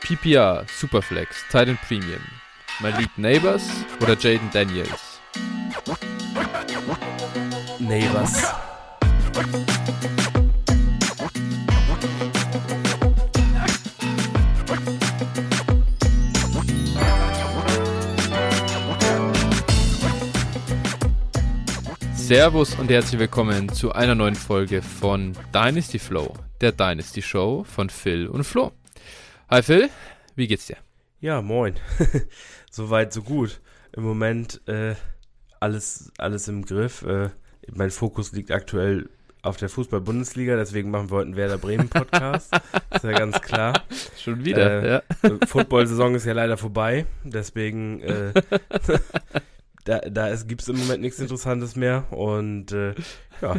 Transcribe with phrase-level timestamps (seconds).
[0.00, 2.22] PPR, Superflex, Titan Premium,
[2.80, 3.62] Malik Neighbors
[4.00, 5.20] oder Jaden Daniels?
[7.78, 8.42] Neighbors.
[22.14, 27.90] Servus und herzlich willkommen zu einer neuen Folge von Dynasty Flow, der Dynasty Show von
[27.90, 28.72] Phil und Flo.
[29.52, 29.90] Hi Phil,
[30.36, 30.76] wie geht's dir?
[31.18, 31.74] Ja, moin.
[32.70, 33.60] Soweit, so gut.
[33.90, 34.94] Im Moment äh,
[35.58, 37.02] alles, alles im Griff.
[37.02, 37.30] Äh,
[37.72, 39.08] mein Fokus liegt aktuell
[39.42, 42.54] auf der Fußball-Bundesliga, deswegen machen wir heute einen Werder Bremen-Podcast.
[42.94, 43.82] ist ja ganz klar.
[44.16, 45.02] Schon wieder, äh, ja.
[45.48, 48.32] Football-Saison ist ja leider vorbei, deswegen äh,
[49.84, 52.94] da, da gibt es im Moment nichts Interessantes mehr und äh,
[53.42, 53.56] ja.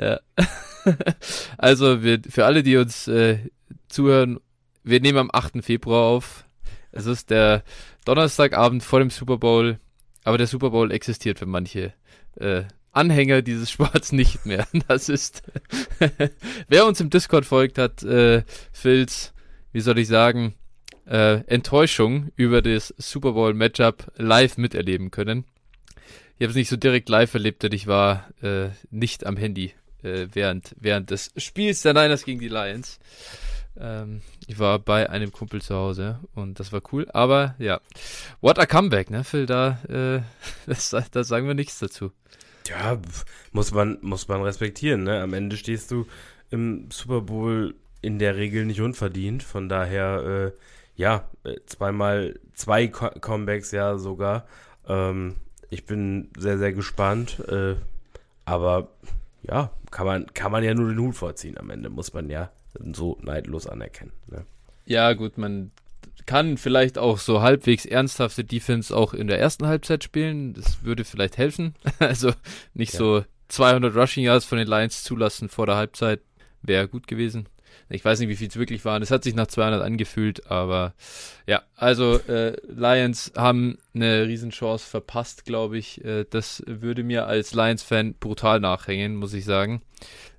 [0.00, 0.20] ja.
[1.58, 3.38] Also wir, für alle, die uns äh,
[3.88, 4.38] zuhören,
[4.84, 5.64] wir nehmen am 8.
[5.64, 6.44] Februar auf.
[6.90, 7.62] Es ist der
[8.04, 9.78] Donnerstagabend vor dem Super Bowl,
[10.24, 11.92] aber der Super Bowl existiert für manche
[12.36, 14.66] äh, Anhänger dieses Sports nicht mehr.
[14.88, 15.42] Das ist,
[16.68, 19.32] wer uns im Discord folgt, hat äh, Phils,
[19.72, 20.54] wie soll ich sagen,
[21.06, 25.44] äh, Enttäuschung über das Super Bowl Matchup live miterleben können.
[26.38, 29.74] Ich habe es nicht so direkt live erlebt, denn ich war äh, nicht am Handy
[30.02, 32.98] äh, während, während des Spiels der Niners gegen die Lions.
[33.78, 37.08] Ähm, ich war bei einem Kumpel zu Hause und das war cool.
[37.12, 37.80] Aber ja,
[38.40, 39.46] what a comeback, ne, Phil?
[39.46, 40.20] Da, äh,
[40.66, 42.12] das, da sagen wir nichts dazu.
[42.68, 42.98] Ja,
[43.52, 45.20] muss man, muss man respektieren, ne?
[45.20, 46.06] Am Ende stehst du
[46.50, 49.42] im Super Bowl in der Regel nicht unverdient.
[49.42, 50.58] Von daher, äh,
[50.94, 54.46] ja, äh, zweimal zwei Co Comebacks ja sogar.
[54.86, 55.36] Ähm,
[55.70, 57.40] ich bin sehr, sehr gespannt.
[57.48, 57.76] Äh,
[58.44, 58.88] aber
[59.42, 62.50] ja, kann man, kann man ja nur den Hut vorziehen am Ende, muss man ja
[62.92, 64.12] so neidlos anerkennen.
[64.26, 64.44] Ne?
[64.86, 65.70] Ja, gut, man
[66.26, 70.54] kann vielleicht auch so halbwegs ernsthafte Defense auch in der ersten Halbzeit spielen.
[70.54, 71.74] Das würde vielleicht helfen.
[71.98, 72.32] Also
[72.74, 72.98] nicht ja.
[72.98, 76.20] so 200 Rushing Yards von den Lions zulassen vor der Halbzeit
[76.62, 77.48] wäre gut gewesen.
[77.88, 79.02] Ich weiß nicht, wie viel es wirklich waren.
[79.02, 80.94] Es hat sich nach 200 angefühlt, aber
[81.46, 86.04] ja, also äh, Lions haben eine Riesenchance verpasst, glaube ich.
[86.04, 89.82] Äh, das würde mir als Lions-Fan brutal nachhängen, muss ich sagen.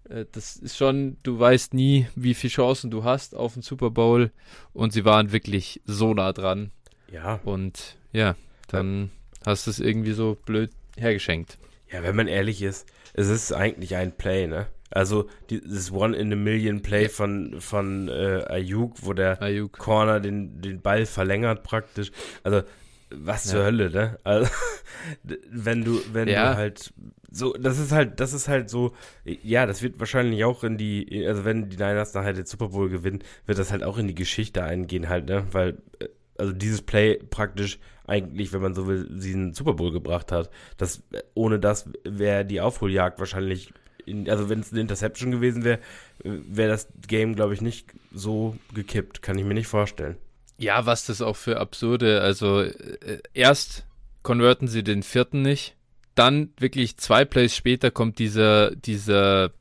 [0.10, 3.92] Äh, das ist schon, du weißt nie, wie viele Chancen du hast auf den Super
[3.92, 4.32] Bowl
[4.74, 6.72] und sie waren wirklich so nah dran.
[7.12, 7.40] Ja.
[7.44, 8.36] Und ja,
[8.68, 9.12] dann
[9.46, 9.52] ja.
[9.52, 11.58] hast du es irgendwie so blöd hergeschenkt.
[11.92, 14.66] Ja, wenn man ehrlich ist, es ist eigentlich ein Play, ne?
[14.94, 19.78] Also dieses One in a Million Play von, von äh, Ayuk, wo der Ayuk.
[19.78, 22.12] Corner den, den Ball verlängert praktisch.
[22.44, 22.62] Also
[23.16, 23.52] was ja.
[23.52, 24.18] zur Hölle, ne?
[24.24, 24.52] Also,
[25.52, 26.52] wenn du, wenn ja.
[26.52, 26.94] du halt
[27.32, 28.94] so, das ist halt, das ist halt so,
[29.26, 32.90] ja, das wird wahrscheinlich auch in die, also wenn die Niners nachher den Super Bowl
[32.90, 35.46] gewinnen, wird das halt auch in die Geschichte eingehen halt, ne?
[35.52, 39.92] Weil, äh, also dieses Play praktisch eigentlich, wenn man so will, sie einen Super Bowl
[39.92, 40.50] gebracht hat.
[40.78, 41.04] Das,
[41.36, 43.74] ohne das wäre die Aufholjagd wahrscheinlich
[44.06, 45.80] in, also wenn es eine Interception gewesen wäre,
[46.24, 49.22] wäre das Game, glaube ich, nicht so gekippt.
[49.22, 50.18] Kann ich mir nicht vorstellen.
[50.58, 53.86] Ja, was das auch für absurde, also äh, erst
[54.22, 55.76] konverten sie den vierten nicht,
[56.16, 59.52] dann wirklich zwei Plays später kommt dieser, dieser,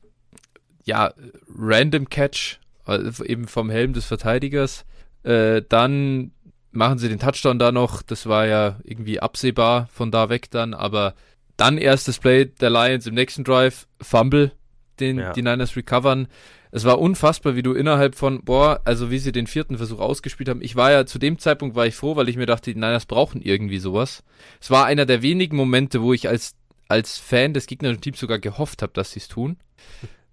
[0.85, 1.13] ja,
[1.53, 4.85] Random Catch, also eben vom Helm des Verteidigers.
[5.23, 6.31] Äh, dann
[6.71, 10.73] machen sie den Touchdown da noch, das war ja irgendwie absehbar von da weg dann,
[10.73, 11.15] aber
[11.57, 14.51] dann erstes Play der Lions im nächsten Drive, Fumble,
[14.99, 15.33] den ja.
[15.33, 16.27] die Niners recovern.
[16.71, 20.49] Es war unfassbar, wie du innerhalb von, boah, also wie sie den vierten Versuch ausgespielt
[20.49, 20.61] haben.
[20.63, 23.05] Ich war ja zu dem Zeitpunkt war ich froh, weil ich mir dachte, die Niners
[23.05, 24.23] brauchen irgendwie sowas.
[24.59, 26.55] Es war einer der wenigen Momente, wo ich als,
[26.87, 29.57] als Fan des gegnerischen Teams sogar gehofft habe, dass sie es tun.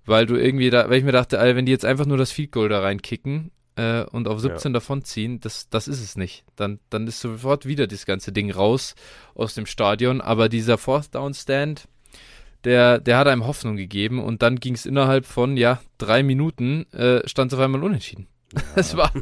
[0.07, 2.53] Weil du irgendwie da, weil ich mir dachte, wenn die jetzt einfach nur das Field
[2.53, 4.75] Goal da reinkicken, äh, und auf 17 ja.
[4.75, 6.45] davon ziehen, das, das ist es nicht.
[6.57, 8.95] Dann, dann ist sofort wieder das ganze Ding raus
[9.35, 10.21] aus dem Stadion.
[10.21, 11.89] Aber dieser Fourth Down Stand,
[12.65, 16.93] der, der hat einem Hoffnung gegeben und dann ging es innerhalb von, ja, drei Minuten,
[16.93, 18.27] äh, stand es auf einmal unentschieden.
[18.77, 18.99] Es ja.
[18.99, 19.13] war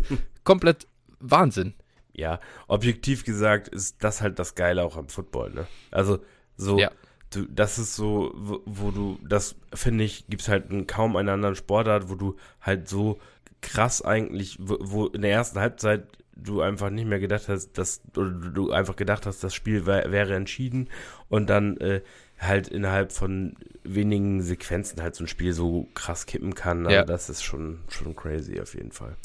[0.42, 0.88] komplett
[1.20, 1.74] Wahnsinn.
[2.12, 5.66] Ja, objektiv gesagt ist das halt das Geile auch am Football, ne?
[5.92, 6.18] Also,
[6.56, 6.90] so, ja.
[7.30, 11.14] du, das ist so, wo, wo du, das finde ich, gibt es halt in kaum
[11.14, 13.20] einen anderen Sportart, wo du halt so
[13.60, 18.30] krass eigentlich, wo in der ersten Halbzeit du einfach nicht mehr gedacht hast, dass oder
[18.30, 20.88] du einfach gedacht hast, das Spiel wär, wäre entschieden
[21.28, 22.00] und dann äh,
[22.38, 26.86] halt innerhalb von wenigen Sequenzen halt so ein Spiel so krass kippen kann.
[26.86, 27.04] Also ja.
[27.04, 29.16] das ist schon, schon crazy auf jeden Fall.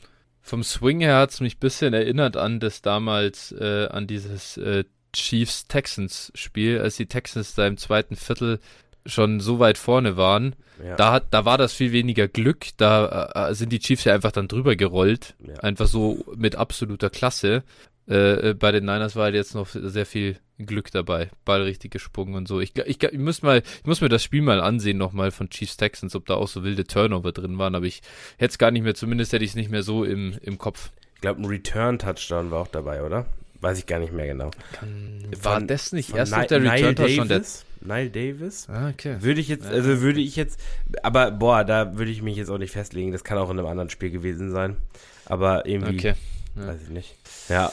[0.42, 4.58] Vom Swing her hat es mich ein bisschen erinnert an das damals, äh, an dieses
[4.58, 4.84] äh,
[5.14, 8.60] Chiefs-Texans-Spiel, als die Texans da im zweiten Viertel
[9.06, 10.96] schon so weit vorne waren, ja.
[10.96, 12.68] da, hat, da war das viel weniger Glück.
[12.78, 15.36] Da äh, sind die Chiefs ja einfach dann drüber gerollt.
[15.46, 15.56] Ja.
[15.56, 17.64] Einfach so mit absoluter Klasse.
[18.08, 21.30] Äh, äh, bei den Niners war halt jetzt noch sehr viel Glück dabei.
[21.46, 22.60] Ball richtig gesprungen und so.
[22.60, 25.78] Ich, ich, ich, muss mal, ich muss mir das Spiel mal ansehen nochmal von Chiefs
[25.78, 27.76] Texans, ob da auch so wilde Turnover drin waren.
[27.76, 28.02] Aber ich
[28.38, 30.92] hätte es gar nicht mehr, zumindest hätte ich es nicht mehr so im, im Kopf.
[31.16, 33.26] Ich glaube, ein Return-Touchdown war auch dabei, oder?
[33.64, 34.52] Weiß ich gar nicht mehr genau.
[34.74, 37.44] Kann, war von, das nicht erst Ni der Return-Touchdown?
[37.80, 38.68] Nile Davis.
[38.68, 39.16] Ah, okay.
[39.22, 40.60] Würde ich jetzt, also würde ich jetzt,
[41.02, 43.14] aber boah, da würde ich mich jetzt auch nicht festlegen.
[43.14, 44.76] Das kann auch in einem anderen Spiel gewesen sein.
[45.24, 46.14] Aber irgendwie, okay.
[46.58, 46.68] ja.
[46.68, 47.16] weiß ich nicht.
[47.48, 47.72] Ja,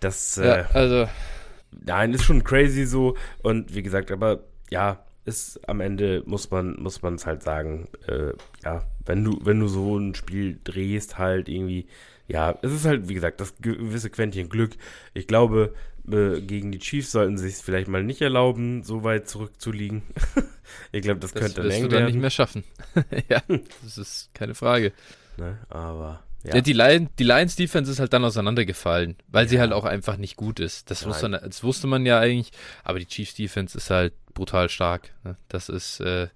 [0.00, 1.08] das, ja, äh, also.
[1.70, 3.16] Nein, ist schon crazy so.
[3.44, 4.40] Und wie gesagt, aber
[4.70, 8.32] ja, ist am Ende muss man muss man es halt sagen, äh,
[8.64, 11.86] ja, wenn du wenn du so ein Spiel drehst halt irgendwie,
[12.28, 14.72] ja, es ist halt wie gesagt das gewisse Quäntchen Glück.
[15.14, 15.74] Ich glaube,
[16.10, 20.02] äh, gegen die Chiefs sollten sie es vielleicht mal nicht erlauben, so weit zurückzuliegen.
[20.92, 22.04] ich glaube, das, das könnte eng werden.
[22.04, 22.64] Das nicht mehr schaffen.
[23.28, 23.42] ja,
[23.82, 24.92] das ist keine Frage.
[25.36, 26.60] Ne, aber ja.
[26.60, 29.50] Die, Lions, die Lions Defense ist halt dann auseinandergefallen, weil ja.
[29.50, 30.90] sie halt auch einfach nicht gut ist.
[30.90, 32.50] Das wusste, man, das wusste man ja eigentlich,
[32.82, 35.10] aber die Chiefs Defense ist halt brutal stark.
[35.22, 35.36] Ne?
[35.48, 36.28] Das ist, äh,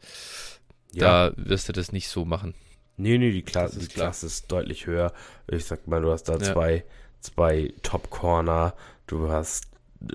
[0.92, 1.30] ja.
[1.30, 2.54] da wirst du das nicht so machen.
[2.96, 5.12] Nee, nee, die Klasse, ist, die Klasse ist deutlich höher.
[5.48, 6.84] Ich sag mal, du hast da zwei,
[7.20, 8.74] zwei Top Corner,
[9.06, 9.68] du hast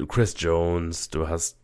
[0.08, 1.58] Chris Jones, du hast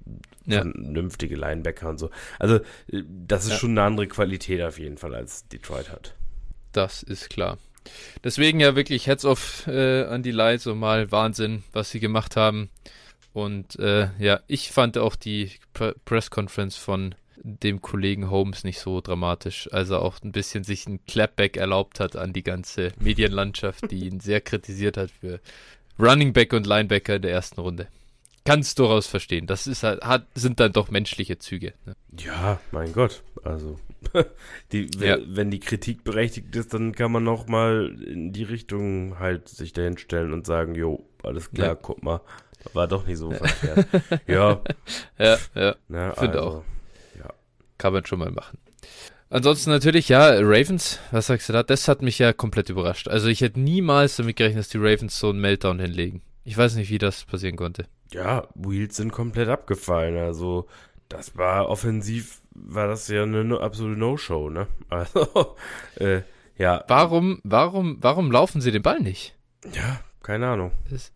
[0.48, 2.10] vernünftige Linebacker und so.
[2.40, 2.56] Also,
[2.92, 6.14] äh, das ist schon eine andere Qualität auf jeden Fall, als Detroit hat.
[6.72, 7.58] Das ist klar.
[8.24, 12.36] Deswegen ja wirklich Heads off äh, an die Lights so mal Wahnsinn, was sie gemacht
[12.36, 12.70] haben.
[13.34, 18.80] Und äh, ja, ich fand auch die Pre Press Conference von dem Kollegen Holmes nicht
[18.80, 23.92] so dramatisch, also auch ein bisschen sich ein Clapback erlaubt hat an die ganze Medienlandschaft,
[23.92, 25.40] die ihn sehr kritisiert hat für
[26.00, 27.88] Running Back und Linebacker in der ersten Runde.
[28.46, 29.46] Kann es durchaus verstehen.
[29.46, 31.74] Das ist halt, hat, sind dann doch menschliche Züge.
[31.86, 31.96] Ne?
[32.18, 33.22] Ja, mein Gott.
[33.44, 33.78] Also
[34.72, 35.18] die, ja.
[35.26, 39.74] wenn die Kritik berechtigt ist, dann kann man noch mal in die Richtung halt sich
[39.74, 41.76] dahin stellen und sagen, jo, alles klar, ja.
[41.76, 42.22] guck mal,
[42.74, 43.88] war doch nicht so verkehrt.
[44.28, 44.62] ja.
[45.18, 45.76] Ja, ja.
[45.90, 46.64] ja Finde also, auch.
[47.78, 48.58] Kann man schon mal machen.
[49.30, 51.62] Ansonsten natürlich, ja, Ravens, was sagst du da?
[51.62, 53.08] Das hat mich ja komplett überrascht.
[53.08, 56.22] Also ich hätte niemals damit gerechnet, dass die Ravens so einen Meltdown hinlegen.
[56.46, 57.86] Ich weiß nicht, wie das passieren konnte.
[58.12, 60.18] Ja, Wheels sind komplett abgefallen.
[60.18, 60.68] Also
[61.10, 64.68] das war offensiv war das ja eine absolute No-Show, ne?
[64.90, 65.56] Also,
[65.96, 66.22] äh,
[66.58, 66.84] ja.
[66.88, 69.36] Warum, warum, warum laufen sie den Ball nicht?
[69.74, 70.72] Ja, keine Ahnung.
[70.90, 71.12] Das,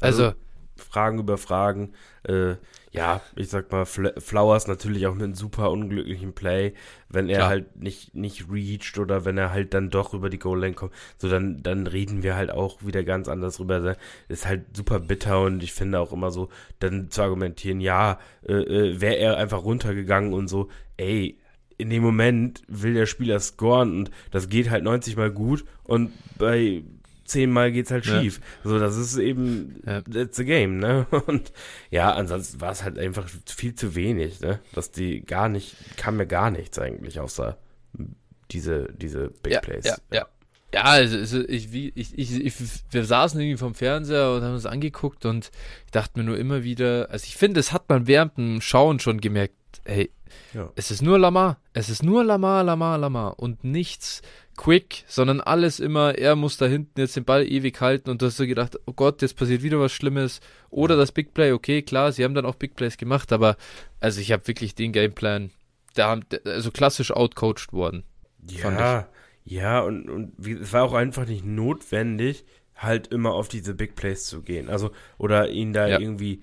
[0.00, 0.36] also, also,
[0.76, 1.94] Fragen über Fragen.
[2.22, 2.54] Äh,
[2.92, 6.74] ja, ich sag mal, Flowers natürlich auch mit einem super unglücklichen Play,
[7.08, 7.48] wenn er Klar.
[7.48, 11.28] halt nicht, nicht reached oder wenn er halt dann doch über die Goal-Line kommt, so
[11.28, 13.96] dann, dann reden wir halt auch wieder ganz anders drüber.
[14.28, 16.48] Ist halt super bitter und ich finde auch immer so,
[16.78, 21.38] dann zu argumentieren, ja, äh, äh, wäre er einfach runtergegangen und so, ey,
[21.76, 26.10] in dem Moment will der Spieler scoren und das geht halt 90 mal gut und
[26.36, 26.82] bei
[27.28, 28.40] zehnmal geht's halt schief.
[28.64, 28.70] Ja.
[28.70, 30.02] So, das ist eben, ja.
[30.02, 31.06] that's the game, ne?
[31.26, 31.52] Und
[31.90, 34.60] ja, ansonsten war es halt einfach viel zu wenig, ne?
[34.72, 37.58] Dass die gar nicht, kam mir gar nichts eigentlich, außer
[38.50, 39.84] diese, diese Big ja, Plays.
[39.84, 40.26] Ja, ja.
[40.74, 42.54] Ja, also ich, wie, ich, ich, ich,
[42.90, 45.50] wir saßen irgendwie vom Fernseher und haben uns angeguckt und
[45.86, 49.00] ich dachte mir nur immer wieder, also ich finde, das hat man während dem Schauen
[49.00, 49.54] schon gemerkt,
[49.86, 50.10] hey,
[50.52, 50.70] ja.
[50.76, 54.20] es ist nur Lamar, es ist nur Lamar, Lamar, Lamar und nichts
[54.58, 58.26] quick, sondern alles immer, er muss da hinten jetzt den Ball ewig halten und du
[58.26, 60.40] hast so gedacht, oh Gott, jetzt passiert wieder was Schlimmes.
[60.68, 63.56] Oder das Big Play, okay, klar, sie haben dann auch Big Plays gemacht, aber
[64.00, 65.50] also ich habe wirklich den Gameplan,
[65.94, 68.04] da haben, also klassisch outcoached worden.
[68.50, 69.08] Ja,
[69.48, 72.44] ja, und, und wie, es war auch einfach nicht notwendig,
[72.76, 74.68] halt immer auf diese Big Plays zu gehen.
[74.68, 75.98] Also, oder ihn da ja.
[75.98, 76.42] irgendwie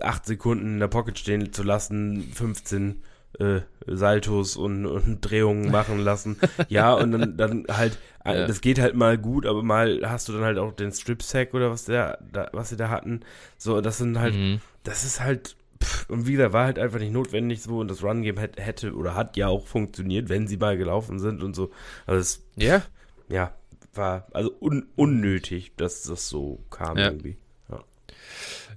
[0.00, 3.00] acht Sekunden in der Pocket stehen zu lassen, 15
[3.38, 6.36] äh, Saltos und, und Drehungen machen lassen.
[6.68, 8.46] ja, und dann, dann halt, äh, ja.
[8.46, 11.70] das geht halt mal gut, aber mal hast du dann halt auch den Strip-Sack oder
[11.70, 13.20] was der, da, was sie da hatten.
[13.56, 14.60] So, das sind halt, mhm.
[14.82, 18.02] das ist halt, pff, und wie gesagt, war halt einfach nicht notwendig so und das
[18.02, 21.70] Run-Game hätte, hätte oder hat ja auch funktioniert, wenn sie mal gelaufen sind und so.
[22.06, 22.82] Also es, ja.
[23.28, 23.54] Ja,
[23.94, 27.06] war also un, unnötig, dass das so kam ja.
[27.06, 27.36] irgendwie.
[27.70, 27.84] Ja.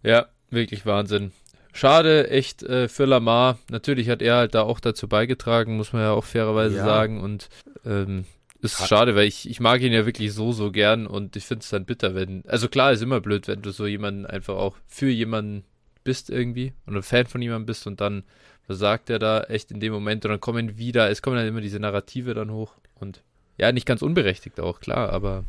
[0.03, 1.31] ja, wirklich Wahnsinn.
[1.74, 3.59] Schade, echt äh, für Lamar.
[3.69, 6.85] Natürlich hat er halt da auch dazu beigetragen, muss man ja auch fairerweise ja.
[6.85, 7.21] sagen.
[7.21, 7.50] Und
[7.85, 8.24] ähm,
[8.62, 8.88] ist hat.
[8.88, 11.69] schade, weil ich, ich mag ihn ja wirklich so, so gern und ich finde es
[11.69, 12.43] dann bitter, wenn.
[12.47, 15.65] Also klar, ist immer blöd, wenn du so jemanden einfach auch für jemanden
[16.05, 18.24] bist irgendwie und ein Fan von jemandem bist und dann
[18.65, 21.62] versagt er da echt in dem Moment und dann kommen wieder, es kommen dann immer
[21.62, 23.21] diese Narrative dann hoch und
[23.57, 25.43] ja, nicht ganz unberechtigt auch, klar, aber.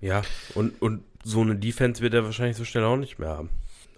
[0.00, 0.22] Ja,
[0.54, 3.50] und, und so eine Defense wird er wahrscheinlich so schnell auch nicht mehr haben.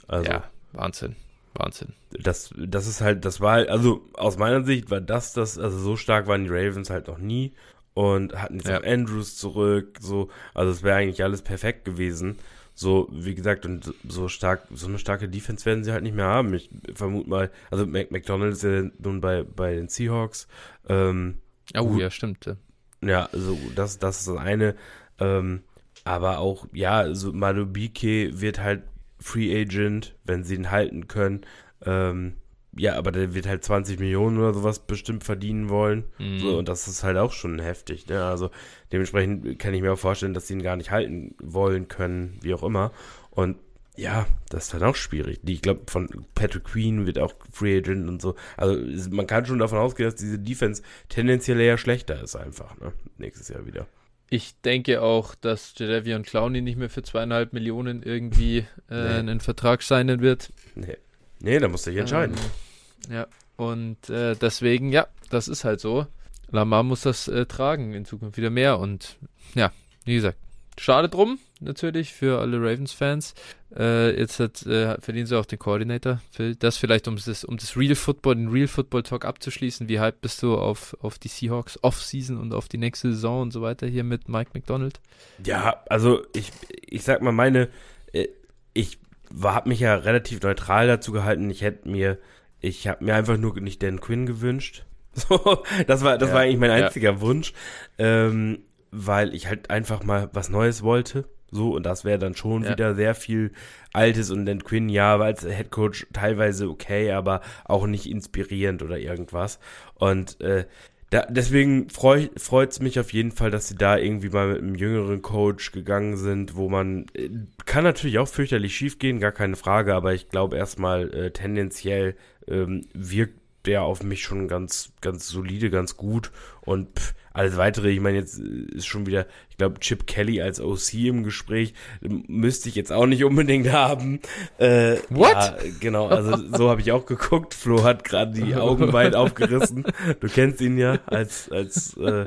[0.08, 0.30] Also.
[0.30, 1.16] Ja, Wahnsinn.
[1.54, 1.94] Wahnsinn.
[2.10, 5.78] Das, das ist halt, das war halt, also aus meiner Sicht war das das, also
[5.78, 7.54] so stark waren die Ravens halt noch nie
[7.94, 8.78] und hatten jetzt ja.
[8.78, 12.38] auch Andrews zurück, so, also es wäre eigentlich alles perfekt gewesen.
[12.78, 16.26] So, wie gesagt, und so stark, so eine starke Defense werden sie halt nicht mehr
[16.26, 16.52] haben.
[16.52, 20.46] Ich vermute mal, also Mac McDonalds ist ja nun bei, bei den Seahawks.
[20.86, 21.38] Ähm,
[21.74, 22.00] oh, gut.
[22.00, 22.54] ja, stimmt.
[23.00, 24.74] Ja, also das, das ist das eine.
[25.18, 25.62] Ähm,
[26.04, 28.82] aber auch, ja, so Madubike wird halt
[29.18, 31.46] Free Agent, wenn sie ihn halten können.
[31.82, 32.34] Ähm,
[32.78, 36.04] ja, aber der wird halt 20 Millionen oder sowas bestimmt verdienen wollen.
[36.18, 36.38] Mhm.
[36.38, 38.06] So, und das ist halt auch schon heftig.
[38.06, 38.22] Ne?
[38.22, 38.50] Also
[38.92, 42.54] dementsprechend kann ich mir auch vorstellen, dass sie ihn gar nicht halten wollen können, wie
[42.54, 42.92] auch immer.
[43.30, 43.56] Und
[43.96, 45.40] ja, das ist dann auch schwierig.
[45.46, 48.34] Ich glaube, von Patrick Queen wird auch Free Agent und so.
[48.58, 48.78] Also
[49.10, 52.92] man kann schon davon ausgehen, dass diese Defense tendenziell eher schlechter ist einfach, ne?
[53.16, 53.86] Nächstes Jahr wieder.
[54.28, 59.08] Ich denke auch, dass Jadavion Clowney nicht mehr für zweieinhalb Millionen irgendwie äh, nee.
[59.14, 60.52] einen Vertrag signen wird.
[60.74, 60.98] Nee.
[61.38, 62.36] Nee, da musst du dich entscheiden.
[62.36, 62.65] Ähm,
[63.10, 66.06] ja, und äh, deswegen, ja, das ist halt so.
[66.50, 69.16] Lamar muss das äh, tragen in Zukunft wieder mehr und
[69.54, 69.72] ja,
[70.04, 70.38] wie gesagt,
[70.78, 73.34] schade drum natürlich für alle Ravens-Fans.
[73.76, 76.20] Äh, jetzt hat, äh, verdienen sie auch den Koordinator.
[76.58, 79.88] Das vielleicht, um das, um das Real Football, den Real Football Talk abzuschließen.
[79.88, 83.52] Wie hype bist du auf, auf die Seahawks Off-Season und auf die nächste Saison und
[83.52, 85.00] so weiter hier mit Mike McDonald?
[85.44, 87.68] Ja, also ich, ich sag mal, meine,
[88.12, 88.28] äh,
[88.74, 88.98] ich
[89.42, 91.50] habe mich ja relativ neutral dazu gehalten.
[91.50, 92.18] Ich hätte mir
[92.66, 94.84] ich habe mir einfach nur nicht Dan Quinn gewünscht.
[95.18, 97.20] So, das war, das ja, war eigentlich mein einziger ja.
[97.22, 97.54] Wunsch,
[97.96, 98.58] ähm,
[98.90, 101.24] weil ich halt einfach mal was Neues wollte.
[101.50, 102.72] So, und das wäre dann schon ja.
[102.72, 103.52] wieder sehr viel
[103.94, 108.82] Altes und Dan Quinn, ja, war als Head Coach teilweise okay, aber auch nicht inspirierend
[108.82, 109.58] oder irgendwas.
[109.94, 110.66] Und äh,
[111.10, 114.74] da, deswegen freut es mich auf jeden Fall, dass sie da irgendwie mal mit einem
[114.74, 117.30] jüngeren Coach gegangen sind, wo man äh,
[117.64, 122.16] kann natürlich auch fürchterlich schief gehen, gar keine Frage, aber ich glaube erstmal äh, tendenziell
[122.48, 126.30] ähm, wirkt der auf mich schon ganz, ganz solide, ganz gut.
[126.62, 130.40] Und pff, alles weitere, ich meine, jetzt äh, ist schon wieder, ich glaube, Chip Kelly
[130.40, 134.20] als OC im Gespräch, müsste ich jetzt auch nicht unbedingt haben.
[134.56, 135.32] Äh, What?
[135.32, 137.52] Ja, genau, also so habe ich auch geguckt.
[137.52, 139.84] Flo hat gerade die Augen weit aufgerissen.
[140.20, 142.26] Du kennst ihn ja als, als äh,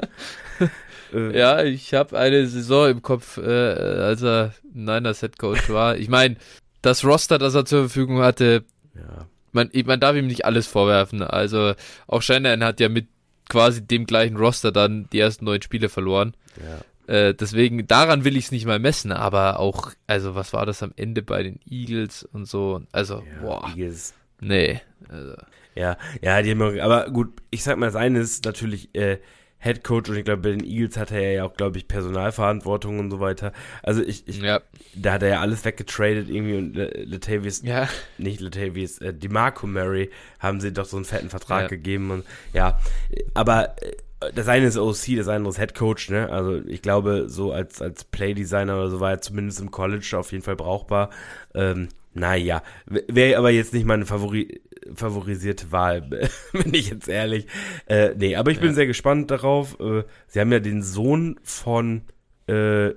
[1.12, 5.98] äh, ja, ich habe eine Saison im Kopf, äh, als er Niners Head Coach war.
[5.98, 6.36] Ich meine,
[6.84, 11.22] das Roster, das er zur Verfügung hatte, ja man, man darf ihm nicht alles vorwerfen.
[11.22, 11.74] Also
[12.08, 13.08] auch Shanahan hat ja mit
[13.50, 16.36] quasi dem gleichen Roster dann die ersten neun Spiele verloren.
[16.58, 17.13] Ja.
[17.13, 20.84] Äh, deswegen, daran will ich es nicht mal messen, aber auch, also was war das
[20.84, 22.84] am Ende bei den Eagles und so?
[22.91, 23.68] Also, ja, boah.
[23.70, 24.13] Eagles.
[24.39, 24.79] Nee.
[25.08, 25.34] Also.
[25.75, 29.18] Ja, ja, die haben, aber gut, ich sag mal, das eine ist natürlich, äh,
[29.60, 33.00] Head Coach und ich glaube, bei den Eagles hat er ja auch, glaube ich, Personalverantwortung
[33.00, 33.51] und so weiter.
[33.84, 34.62] Also ich, ich ja.
[34.96, 37.89] da hat er ja alles weggetradet irgendwie und Latavius, ja.
[38.18, 41.68] nicht Latavius, äh, DeMarco Murray haben sie doch so einen fetten Vertrag ja.
[41.68, 42.80] gegeben und ja,
[43.34, 43.92] aber äh,
[44.34, 46.30] das eine ist OC, das andere ist Head Coach, ne?
[46.30, 50.32] Also ich glaube, so als, als Playdesigner oder so war er zumindest im College auf
[50.32, 51.10] jeden Fall brauchbar.
[51.54, 54.62] Ähm, naja, wäre aber jetzt nicht meine Favori
[54.96, 56.01] favorisierte Wahl,
[56.54, 57.46] bin ich jetzt ehrlich.
[57.86, 58.63] Äh, nee, aber ich ja.
[58.63, 59.80] bin sehr gespannt darauf.
[59.80, 62.04] Äh, sie haben ja den Sohn von
[62.48, 62.94] äh,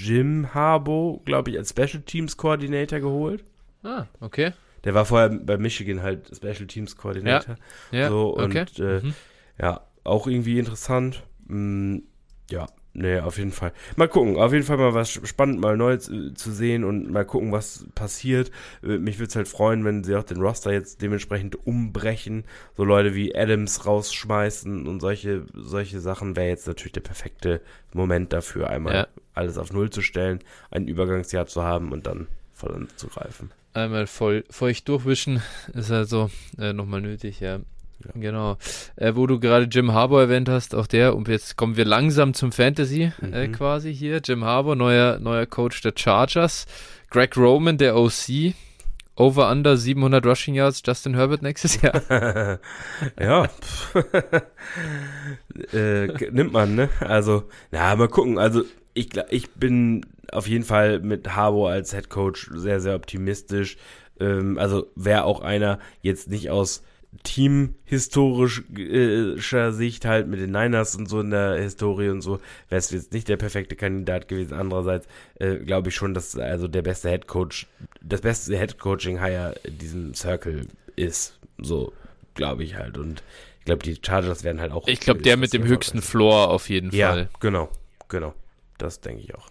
[0.00, 3.44] Jim Harbo, glaube ich, als Special Teams Coordinator geholt.
[3.82, 4.52] Ah, okay.
[4.84, 7.56] Der war vorher bei Michigan halt Special Teams Coordinator.
[7.90, 8.64] Ja, ja so, und okay.
[8.78, 9.14] Äh, mhm.
[9.60, 11.24] ja, auch irgendwie interessant.
[11.46, 11.98] Mm,
[12.50, 13.72] ja, Nee, auf jeden Fall.
[13.96, 17.24] Mal gucken, auf jeden Fall mal was spannend, mal neu zu, zu sehen und mal
[17.24, 18.50] gucken, was passiert.
[18.82, 22.44] Äh, mich würde es halt freuen, wenn sie auch den Roster jetzt dementsprechend umbrechen,
[22.76, 27.62] so Leute wie Adams rausschmeißen und solche, solche Sachen wäre jetzt natürlich der perfekte
[27.94, 29.06] Moment dafür, einmal ja.
[29.34, 33.50] alles auf Null zu stellen, ein Übergangsjahr zu haben und dann voll anzugreifen.
[33.72, 35.40] Einmal voll feucht durchwischen
[35.72, 37.60] ist also äh, nochmal nötig, ja.
[38.04, 38.20] Ja.
[38.20, 38.56] Genau.
[38.96, 42.34] Äh, wo du gerade Jim Harbour erwähnt hast, auch der, und jetzt kommen wir langsam
[42.34, 43.34] zum Fantasy äh, mhm.
[43.34, 44.20] äh, quasi hier.
[44.24, 46.66] Jim Harbour, neuer, neuer Coach der Chargers.
[47.10, 48.54] Greg Roman, der OC.
[49.14, 52.00] Over under 700 Rushing Yards, Justin Herbert nächstes Jahr.
[53.20, 53.46] ja.
[55.72, 56.88] äh, nimmt man, ne?
[57.00, 58.38] Also, na, mal gucken.
[58.38, 63.76] Also, ich, ich bin auf jeden Fall mit Harbour als Head Coach sehr, sehr optimistisch.
[64.18, 66.82] Ähm, also, wäre auch einer jetzt nicht aus
[67.22, 72.90] teamhistorischer Sicht halt mit den Niners und so in der Historie und so, wäre es
[72.90, 74.54] jetzt nicht der perfekte Kandidat gewesen.
[74.54, 75.06] Andererseits
[75.38, 77.66] äh, glaube ich schon, dass also der beste Head Coach,
[78.00, 80.66] das beste Head Coaching Hire in diesem Circle
[80.96, 81.38] ist.
[81.58, 81.92] So
[82.34, 82.98] glaube ich halt.
[82.98, 83.22] Und
[83.60, 84.88] ich glaube, die Chargers werden halt auch.
[84.88, 86.98] Ich glaube, der mit dem höchsten Floor auf jeden Fall.
[86.98, 87.68] Ja, genau,
[88.08, 88.34] genau.
[88.78, 89.48] Das denke ich auch.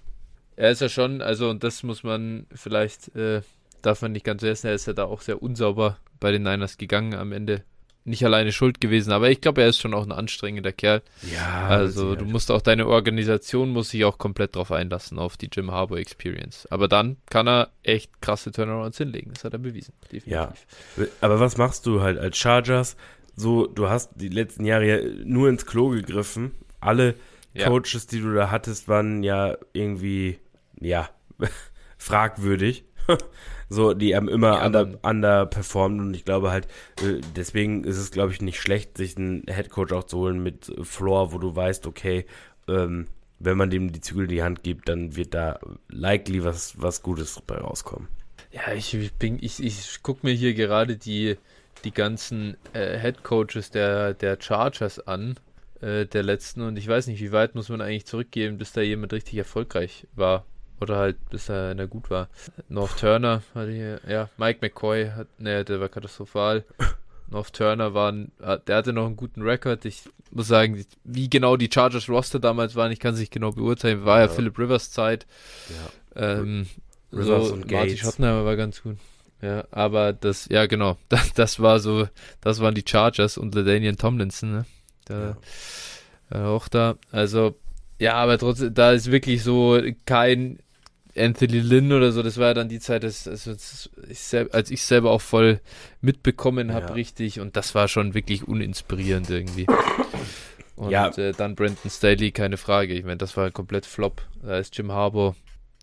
[0.57, 3.41] Er ist ja schon, also und das muss man vielleicht äh,
[3.81, 6.77] darf man nicht ganz vergessen, er ist ja da auch sehr unsauber bei den Niners
[6.77, 7.63] gegangen am Ende.
[8.03, 11.03] Nicht alleine schuld gewesen, aber ich glaube, er ist schon auch ein anstrengender Kerl.
[11.31, 11.67] Ja.
[11.67, 15.69] Also du musst auch deine Organisation muss sich auch komplett drauf einlassen auf die Jim
[15.69, 16.67] Harbour Experience.
[16.71, 19.33] Aber dann kann er echt krasse Turnarounds hinlegen.
[19.33, 19.93] Das hat er bewiesen.
[20.11, 20.31] Definitiv.
[20.31, 20.51] Ja.
[21.21, 22.97] Aber was machst du halt als Chargers?
[23.35, 26.53] So, du hast die letzten Jahre ja nur ins Klo gegriffen.
[26.79, 27.13] Alle
[27.53, 27.67] ja.
[27.67, 30.39] Coaches, die du da hattest, waren ja irgendwie,
[30.79, 31.09] ja,
[31.99, 32.83] fragwürdig.
[33.71, 36.67] So, die haben immer ja, under, underperformed und ich glaube halt,
[37.01, 40.73] äh, deswegen ist es, glaube ich, nicht schlecht, sich einen Headcoach auch zu holen mit
[40.83, 42.25] Floor, wo du weißt, okay,
[42.67, 43.07] ähm,
[43.39, 47.01] wenn man dem die Zügel in die Hand gibt, dann wird da likely was, was
[47.01, 48.09] Gutes dabei rauskommen.
[48.51, 51.37] Ja, ich bin, ich, ich gucke mir hier gerade die,
[51.85, 55.35] die ganzen äh, Head Coaches der, der Chargers an,
[55.79, 58.81] äh, der letzten, und ich weiß nicht, wie weit muss man eigentlich zurückgehen, bis da
[58.81, 60.45] jemand richtig erfolgreich war.
[60.81, 62.27] Oder halt, bis er, er gut war.
[62.67, 66.65] North Turner hatte hier, ja, Mike McCoy, hat, ne, der war katastrophal.
[67.29, 69.85] North Turner war, der hatte noch einen guten Rekord.
[69.85, 73.51] Ich muss sagen, wie genau die Chargers Roster damals waren, ich kann es nicht genau
[73.51, 74.05] beurteilen.
[74.05, 75.27] War ja, ja Philip Rivers Zeit.
[76.15, 76.39] Ja.
[76.39, 76.67] Ähm,
[77.13, 77.71] Rivers so, und Gates.
[77.71, 78.97] Marty Schottenheimer war ganz gut.
[79.41, 82.07] Ja, aber das, ja genau, das, das war so,
[82.41, 84.65] das waren die Chargers und LaDainian Tomlinson, ne?
[85.05, 85.37] Da,
[86.33, 86.47] ja.
[86.47, 86.95] auch da.
[87.11, 87.55] Also,
[87.99, 90.59] ja, aber trotzdem, da ist wirklich so kein
[91.15, 95.11] Anthony Lynn oder so, das war ja dann die Zeit, dass, ich als ich selber
[95.11, 95.59] auch voll
[96.01, 96.93] mitbekommen habe, ja.
[96.93, 99.67] richtig, und das war schon wirklich uninspirierend irgendwie.
[100.77, 101.09] Und ja.
[101.09, 102.95] äh, dann Brandon Staley, keine Frage.
[102.95, 104.23] Ich meine, das war komplett Flop.
[104.41, 105.35] Da ist Jim Harbour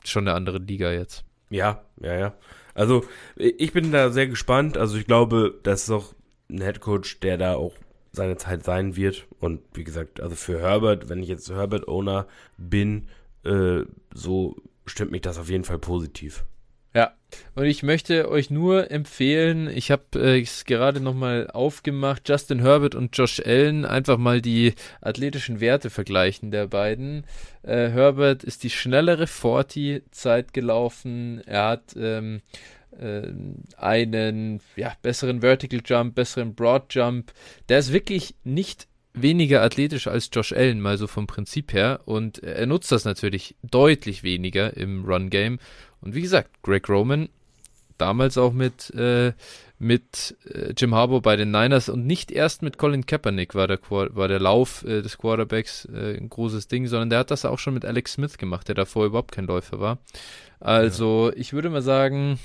[0.02, 1.22] schon eine andere Liga jetzt.
[1.50, 2.34] Ja, ja, ja.
[2.74, 3.04] Also,
[3.36, 4.76] ich bin da sehr gespannt.
[4.76, 6.14] Also, ich glaube, das ist auch
[6.50, 7.74] ein Headcoach, der da auch
[8.10, 9.26] seine Zeit sein wird.
[9.38, 13.08] Und wie gesagt, also für Herbert, wenn ich jetzt Herbert-Owner bin,
[13.44, 13.82] äh,
[14.12, 14.56] so
[14.88, 16.44] stimmt mich das auf jeden Fall positiv.
[16.94, 17.12] Ja,
[17.54, 22.94] und ich möchte euch nur empfehlen, ich habe äh, es gerade nochmal aufgemacht, Justin Herbert
[22.94, 27.24] und Josh Allen, einfach mal die athletischen Werte vergleichen der beiden.
[27.62, 32.40] Äh, Herbert ist die schnellere 40-Zeit gelaufen, er hat ähm,
[32.98, 33.28] äh,
[33.76, 37.32] einen ja, besseren Vertical Jump, besseren Broad Jump.
[37.68, 42.00] Der ist wirklich nicht weniger athletisch als Josh Allen, mal so vom Prinzip her.
[42.04, 45.58] Und er nutzt das natürlich deutlich weniger im Run-Game.
[46.00, 47.28] Und wie gesagt, Greg Roman,
[47.96, 49.32] damals auch mit, äh,
[49.78, 53.80] mit äh, Jim Harbour bei den Niners und nicht erst mit Colin Kaepernick war der,
[53.90, 57.58] war der Lauf äh, des Quarterbacks äh, ein großes Ding, sondern der hat das auch
[57.58, 59.98] schon mit Alex Smith gemacht, der davor überhaupt kein Läufer war.
[60.60, 61.36] Also ja.
[61.36, 62.38] ich würde mal sagen,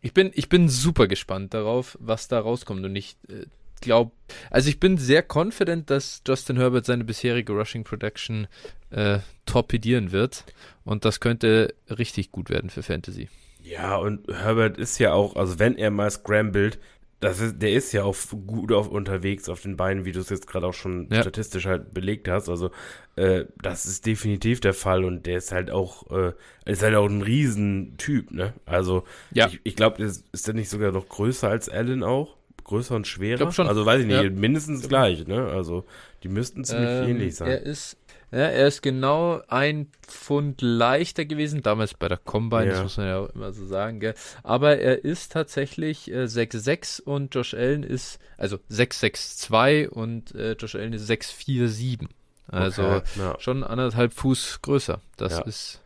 [0.00, 2.84] ich bin, ich bin super gespannt darauf, was da rauskommt.
[2.84, 3.46] Und ich äh,
[3.84, 4.12] glaube,
[4.50, 8.46] also ich bin sehr confident, dass Justin Herbert seine bisherige Rushing Production
[8.90, 10.44] äh, torpedieren wird.
[10.84, 13.28] Und das könnte richtig gut werden für Fantasy.
[13.62, 16.78] Ja, und Herbert ist ja auch, also wenn er mal scrambled,
[17.20, 18.16] das ist, der ist ja auch
[18.46, 21.22] gut auf, unterwegs auf den Beinen, wie du es jetzt gerade auch schon ja.
[21.22, 22.50] statistisch halt belegt hast.
[22.50, 22.70] Also
[23.16, 26.32] äh, das ist definitiv der Fall und der ist halt auch, äh,
[26.66, 28.52] ist halt auch ein Riesentyp, ne?
[28.66, 29.48] Also ja.
[29.48, 32.36] ich, ich glaube, ist der nicht sogar noch größer als Allen auch?
[32.64, 33.48] Größer und schwerer?
[33.48, 33.68] Ich schon.
[33.68, 34.30] Also weiß ich nicht, ja.
[34.30, 35.46] mindestens gleich, ne?
[35.46, 35.84] Also
[36.22, 37.48] die müssten ziemlich ähm, ähnlich sein.
[37.48, 37.96] Er ist,
[38.32, 42.70] ja, er ist genau ein Pfund leichter gewesen, damals bei der Combine, ja.
[42.72, 44.14] das muss man ja auch immer so sagen, gell?
[44.42, 50.74] Aber er ist tatsächlich äh, 6'6 und Josh Allen ist, also 6'6'2 und äh, Josh
[50.74, 52.08] Allen ist 6'4'7.
[52.48, 53.36] Also okay, ja.
[53.38, 55.00] schon anderthalb Fuß größer.
[55.16, 55.80] Das ist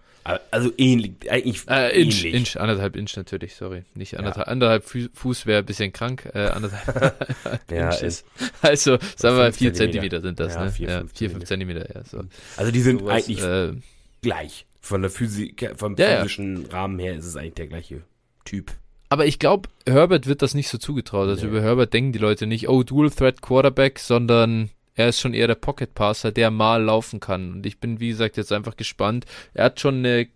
[0.50, 2.34] also ähnlich, eigentlich äh, Inch, ähnlich.
[2.34, 3.84] Inch, anderthalb Inch natürlich, sorry.
[3.94, 4.52] Nicht anderthalb, ja.
[4.52, 7.14] anderthalb Fuß wäre ein bisschen krank, äh, anderthalb
[7.70, 8.24] ja, Inches.
[8.62, 10.20] Also, sagen wir mal, vier Zentimeter.
[10.20, 10.72] sind das, ja, ne?
[10.72, 12.04] Vier, ja, fünf vier, fünf Zentimeter, ja.
[12.04, 12.22] So.
[12.56, 13.72] Also die sind so eigentlich äh,
[14.22, 14.66] gleich.
[14.80, 18.02] Von der Physik, vom physischen Rahmen her ist es eigentlich der gleiche
[18.44, 18.72] Typ.
[19.10, 21.28] Aber ich glaube, Herbert wird das nicht so zugetraut.
[21.28, 25.32] Also über Herbert denken die Leute nicht, oh, Dual Threat Quarterback, sondern er ist schon
[25.32, 27.52] eher der Pocket Passer, der mal laufen kann.
[27.52, 29.26] Und ich bin, wie gesagt, jetzt einfach gespannt.
[29.54, 30.26] Er hat schon eine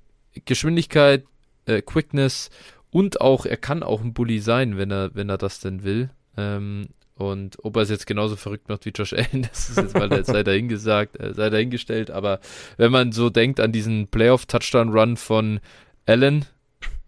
[0.45, 1.25] Geschwindigkeit,
[1.67, 2.49] äh, Quickness
[2.91, 6.11] und auch, er kann auch ein Bully sein, wenn er, wenn er das denn will.
[6.37, 9.95] Ähm, und ob er es jetzt genauso verrückt macht wie Josh Allen, das ist jetzt
[9.97, 12.13] mal sei dahingesagt, äh, sei dahingestellt.
[12.13, 12.39] Aber
[12.77, 15.59] wenn man so denkt an diesen Playoff-Touchdown-Run von
[16.07, 16.45] Allen,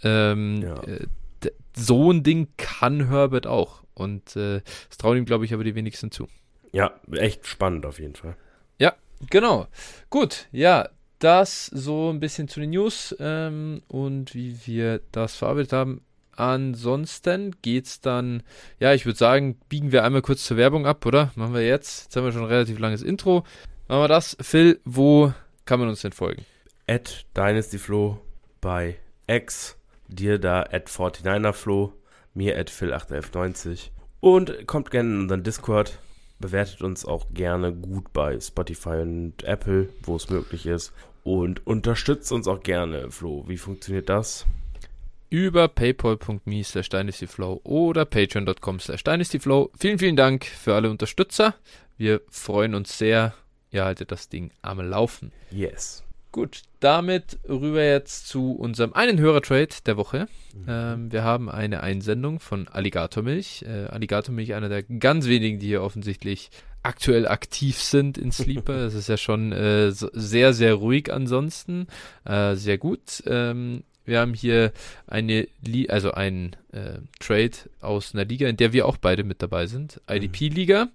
[0.03, 0.83] ähm, ja.
[0.83, 1.07] äh,
[1.77, 3.85] so ein Ding kann Herbert auch.
[3.95, 6.27] Und äh, das trauen ihm, glaube ich, aber die wenigsten zu.
[6.75, 8.37] Ja, echt spannend auf jeden Fall.
[8.81, 8.95] Ja,
[9.31, 9.69] genau.
[10.11, 10.89] Gut, ja,
[11.21, 16.03] das so ein bisschen zu den News ähm, und wie wir das verarbeitet haben.
[16.33, 18.43] Ansonsten geht's dann,
[18.81, 21.31] ja, ich würde sagen, biegen wir einmal kurz zur Werbung ab, oder?
[21.37, 22.07] Machen wir jetzt.
[22.07, 23.45] Jetzt haben wir schon ein relativ langes Intro.
[23.87, 24.37] Machen wir das.
[24.41, 25.33] Phil, wo
[25.67, 26.45] kann man uns denn folgen?
[26.89, 28.21] At DynastyFlow
[28.61, 28.97] bei
[29.29, 29.77] X,
[30.09, 31.93] dir da at 49erflo,
[32.35, 35.99] mir at phil81190 und kommt gerne in unseren Discord,
[36.38, 40.92] bewertet uns auch gerne gut bei Spotify und Apple, wo es möglich ist
[41.25, 43.44] und unterstützt uns auch gerne, Flo.
[43.49, 44.47] Wie funktioniert das?
[45.31, 49.70] Über paypal.me slash dynastyflow oder patreon.com slash dynastyflow.
[49.77, 51.55] Vielen, vielen Dank für alle Unterstützer.
[51.97, 53.35] Wir freuen uns sehr.
[53.70, 55.33] Ihr haltet das Ding am Laufen.
[55.51, 56.04] Yes.
[56.35, 60.27] Gut, damit rüber jetzt zu unserem einen Hörertrade der Woche.
[60.53, 60.64] Mhm.
[60.66, 63.64] Ähm, wir haben eine Einsendung von Alligatormilch.
[63.68, 66.51] Äh, Alligatormilch, einer der ganz wenigen, die hier offensichtlich
[66.83, 68.75] aktuell aktiv sind in Sleeper.
[68.85, 71.87] Das ist ja schon äh, so, sehr, sehr ruhig ansonsten.
[72.25, 73.23] Äh, sehr gut.
[73.29, 74.73] Ähm, wir haben hier
[75.07, 79.40] eine, Li also einen äh, Trade aus einer Liga, in der wir auch beide mit
[79.40, 80.01] dabei sind.
[80.11, 80.88] IDP-Liga.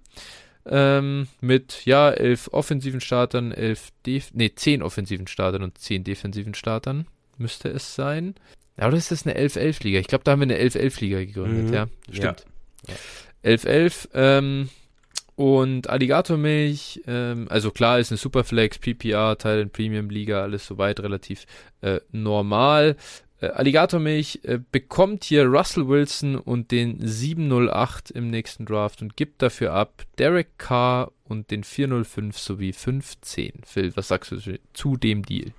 [0.72, 6.54] Ähm, mit, ja, elf offensiven Startern, elf, Def nee, zehn offensiven Startern und zehn defensiven
[6.54, 7.06] Startern
[7.38, 8.36] müsste es sein.
[8.78, 9.98] Ja, oder ist das eine 11-11-Liga?
[9.98, 11.74] Ich glaube, da haben wir eine 11-11-Liga gegründet, mhm.
[11.74, 11.86] ja.
[12.12, 12.46] Stimmt.
[13.44, 14.38] 11-11, ja.
[14.38, 14.68] ähm,
[15.34, 21.00] und Alligatormilch, ähm, also klar, ist eine Superflex, PPR, Teil in Premium Liga, alles soweit
[21.00, 21.46] relativ
[21.80, 22.96] äh, normal.
[23.40, 29.42] Äh, Alligatormilch äh, bekommt hier Russell Wilson und den 708 im nächsten Draft und gibt
[29.42, 33.62] dafür ab Derek Carr und den 405 sowie 510.
[33.64, 35.52] Phil, was sagst du zu dem Deal?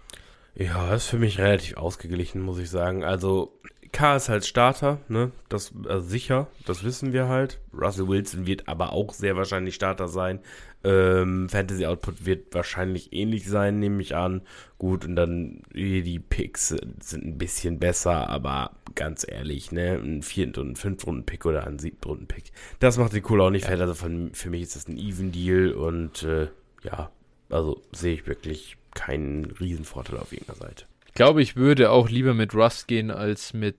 [0.56, 3.04] Ja, ist für mich relativ ausgeglichen, muss ich sagen.
[3.04, 3.58] Also
[3.92, 5.32] K ist halt Starter, ne?
[5.50, 7.60] Das also sicher, das wissen wir halt.
[7.74, 10.40] Russell Wilson wird aber auch sehr wahrscheinlich Starter sein.
[10.84, 14.42] Ähm, Fantasy Output wird wahrscheinlich ähnlich sein, nehme ich an.
[14.78, 20.60] Gut, und dann die Picks sind ein bisschen besser, aber ganz ehrlich, ne, ein vierten
[20.60, 23.64] und fünften Runden Pick oder ein siebten Runden Pick, das macht die Kohle auch nicht
[23.64, 23.70] ja.
[23.70, 23.82] fett.
[23.82, 26.48] Also von, für mich ist das ein Even Deal und äh,
[26.84, 27.12] ja,
[27.50, 30.86] also sehe ich wirklich keinen Riesenvorteil auf irgendeiner Seite.
[31.08, 33.78] Ich glaube, ich würde auch lieber mit Rust gehen als mit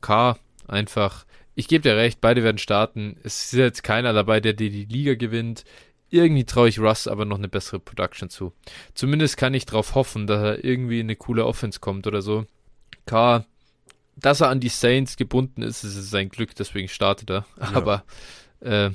[0.00, 0.38] K.
[0.66, 1.24] Einfach,
[1.54, 3.16] ich gebe dir recht, beide werden starten.
[3.22, 5.64] Es ist jetzt keiner dabei, der dir die Liga gewinnt.
[6.10, 8.52] Irgendwie traue ich Russ aber noch eine bessere Production zu.
[8.94, 12.46] Zumindest kann ich darauf hoffen, dass er irgendwie in eine coole Offense kommt oder so.
[13.06, 13.44] K,
[14.16, 17.46] dass er an die Saints gebunden ist, ist sein Glück, deswegen startet er.
[17.60, 17.72] Ja.
[17.74, 18.04] Aber
[18.60, 18.90] äh,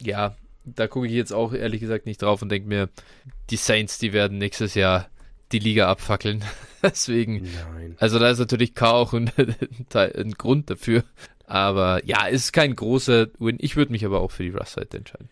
[0.00, 2.88] ja, da gucke ich jetzt auch ehrlich gesagt nicht drauf und denke mir,
[3.50, 5.08] die Saints, die werden nächstes Jahr
[5.52, 6.44] die Liga abfackeln.
[6.82, 7.96] Deswegen, Nein.
[7.98, 9.30] also da ist natürlich K auch ein,
[9.94, 11.04] ein, Grund dafür.
[11.46, 13.56] Aber ja, es ist kein großer Win.
[13.58, 15.30] Ich würde mich aber auch für die Russ-Seite entscheiden.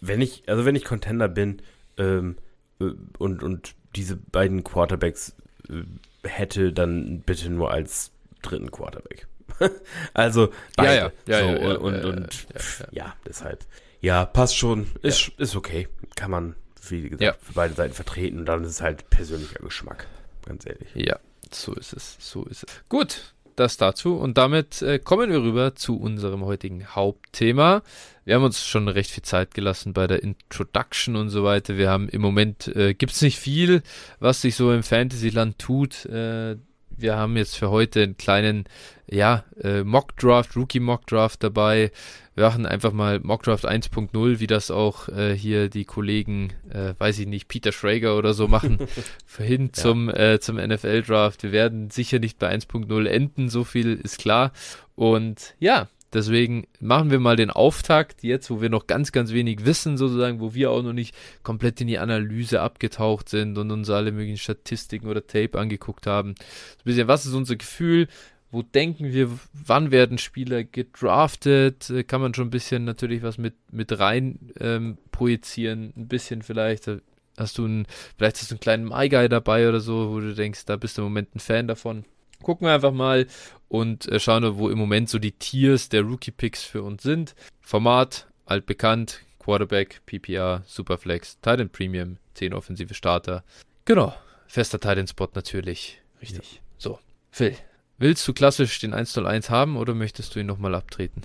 [0.00, 1.62] Wenn ich, also wenn ich Contender bin
[1.96, 2.36] ähm,
[2.80, 5.34] äh, und, und diese beiden Quarterbacks
[5.68, 5.82] äh,
[6.28, 8.10] hätte, dann bitte nur als
[8.42, 9.26] dritten Quarterback.
[10.14, 11.12] also beide.
[11.26, 12.46] Ja, ja, ja, so, ja, und, und, und
[12.90, 13.64] ja, deshalb.
[14.00, 14.86] Ja, passt schon.
[15.02, 15.88] Ist, ist okay.
[16.16, 16.54] Kann man
[16.88, 17.34] wie gesagt, ja.
[17.40, 20.06] für beide Seiten vertreten und dann ist es halt persönlicher Geschmack,
[20.46, 20.88] ganz ehrlich.
[20.94, 21.18] Ja,
[21.52, 22.82] so ist es, so ist es.
[22.88, 27.82] Gut, das dazu und damit äh, kommen wir rüber zu unserem heutigen Hauptthema.
[28.24, 31.76] Wir haben uns schon recht viel Zeit gelassen bei der Introduction und so weiter.
[31.76, 33.82] Wir haben im Moment, äh, gibt es nicht viel,
[34.18, 36.04] was sich so im Fantasyland tut.
[36.06, 36.56] Äh,
[36.96, 38.64] wir haben jetzt für heute einen kleinen,
[39.08, 41.90] ja, äh, Mock Draft, Rookie Mock Draft dabei
[42.40, 47.26] machen einfach mal Mockdraft 1.0, wie das auch äh, hier die Kollegen, äh, weiß ich
[47.26, 48.78] nicht, Peter Schrager oder so machen,
[49.38, 49.72] hin ja.
[49.72, 51.42] zum, äh, zum NFL-Draft.
[51.42, 54.52] Wir werden sicher nicht bei 1.0 enden, so viel ist klar.
[54.96, 59.64] Und ja, Deswegen machen wir mal den Auftakt jetzt, wo wir noch ganz, ganz wenig
[59.64, 63.88] wissen, sozusagen, wo wir auch noch nicht komplett in die Analyse abgetaucht sind und uns
[63.90, 66.34] alle möglichen Statistiken oder Tape angeguckt haben.
[66.36, 68.08] So ein bisschen, was ist unser Gefühl?
[68.50, 71.90] Wo denken wir, wann werden Spieler gedraftet?
[71.90, 76.42] Äh, kann man schon ein bisschen natürlich was mit, mit rein ähm, projizieren, ein bisschen
[76.42, 76.88] vielleicht.
[76.88, 76.98] Äh,
[77.36, 77.86] hast du einen,
[78.16, 80.98] vielleicht hast du einen kleinen My Guy dabei oder so, wo du denkst, da bist
[80.98, 82.04] du im Moment ein Fan davon.
[82.42, 83.26] Gucken wir einfach mal
[83.68, 87.34] und äh, schauen, wo im Moment so die Tiers der Rookie Picks für uns sind.
[87.60, 93.44] Format, altbekannt, Quarterback, PPR, Superflex, Titan Premium, 10 offensive Starter.
[93.84, 94.14] Genau,
[94.46, 96.00] fester Titan Spot natürlich.
[96.20, 96.54] Richtig.
[96.54, 96.60] Ja.
[96.78, 96.98] So,
[97.30, 97.56] Phil,
[98.00, 101.20] Willst du klassisch den 101 haben oder möchtest du ihn nochmal abtreten?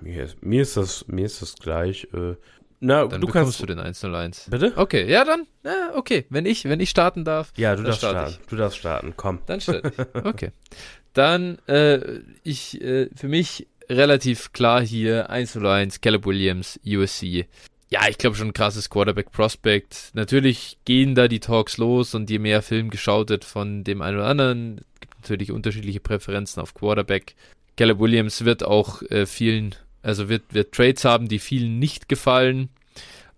[0.00, 2.06] Mir ist, mir ist, das, mir ist das gleich.
[2.14, 2.36] Äh,
[2.78, 4.46] na, dann du bekommst kannst, du den 101.
[4.48, 4.72] Bitte?
[4.76, 6.24] Okay, ja dann, na, okay.
[6.30, 7.52] Wenn ich, wenn ich starten darf.
[7.56, 8.30] Ja, du darfst starten.
[8.30, 8.46] Ich.
[8.46, 9.40] Du darfst starten, komm.
[9.46, 10.24] Dann starte ich.
[10.24, 10.52] Okay.
[11.12, 17.48] Dann, äh, ich, äh, für mich relativ klar hier 101, Caleb Williams, USC.
[17.88, 20.10] Ja, ich glaube schon ein krasses Quarterback-Prospect.
[20.14, 24.18] Natürlich gehen da die Talks los und je mehr Film geschaut wird von dem einen
[24.18, 24.82] oder anderen,
[25.30, 27.34] natürlich unterschiedliche Präferenzen auf Quarterback.
[27.76, 32.68] Caleb Williams wird auch äh, vielen, also wird, wird Trades haben, die vielen nicht gefallen.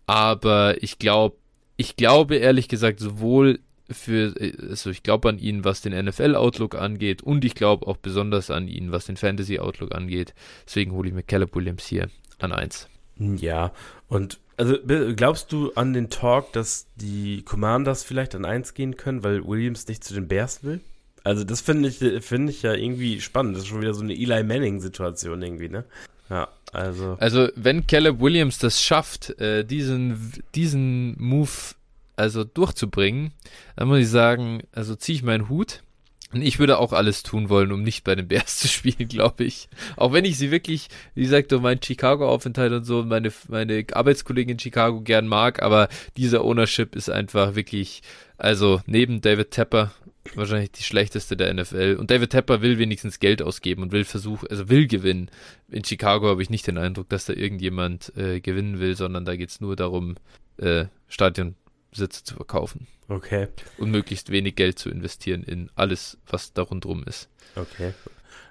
[0.06, 1.36] Aber ich glaube,
[1.76, 4.34] ich glaube ehrlich gesagt, sowohl für,
[4.68, 8.68] also ich glaube an ihn, was den NFL-Outlook angeht und ich glaube auch besonders an
[8.68, 10.34] ihn, was den Fantasy-Outlook angeht.
[10.66, 12.88] Deswegen hole ich mir Caleb Williams hier an 1.
[13.16, 13.72] Ja,
[14.08, 14.76] und also
[15.16, 19.86] glaubst du an den Talk, dass die Commanders vielleicht an 1 gehen können, weil Williams
[19.86, 20.80] nicht zu den Bears will?
[21.28, 23.54] Also das finde ich, finde ich ja irgendwie spannend.
[23.54, 25.84] Das ist schon wieder so eine Eli Manning-Situation irgendwie, ne?
[26.30, 27.18] Ja, also.
[27.20, 31.50] Also wenn Caleb Williams das schafft, äh, diesen, diesen Move
[32.16, 33.32] also durchzubringen,
[33.76, 35.82] dann muss ich sagen, also ziehe ich meinen Hut.
[36.32, 39.44] Und ich würde auch alles tun wollen, um nicht bei den Bears zu spielen, glaube
[39.44, 39.68] ich.
[39.96, 44.52] Auch wenn ich sie wirklich, wie gesagt, um meinen Chicago-Aufenthalt und so meine, meine Arbeitskollegen
[44.52, 48.00] in Chicago gern mag, aber dieser Ownership ist einfach wirklich,
[48.38, 49.92] also neben David Tepper
[50.36, 51.96] wahrscheinlich die schlechteste der NFL.
[51.98, 55.30] Und David Tepper will wenigstens Geld ausgeben und will versuchen, also will gewinnen.
[55.68, 59.36] In Chicago habe ich nicht den Eindruck, dass da irgendjemand äh, gewinnen will, sondern da
[59.36, 60.16] geht es nur darum,
[60.58, 62.86] äh, Stadionbesitze zu verkaufen.
[63.08, 63.48] Okay.
[63.78, 67.28] Und möglichst wenig Geld zu investieren in alles, was da rundherum ist.
[67.56, 67.94] Okay.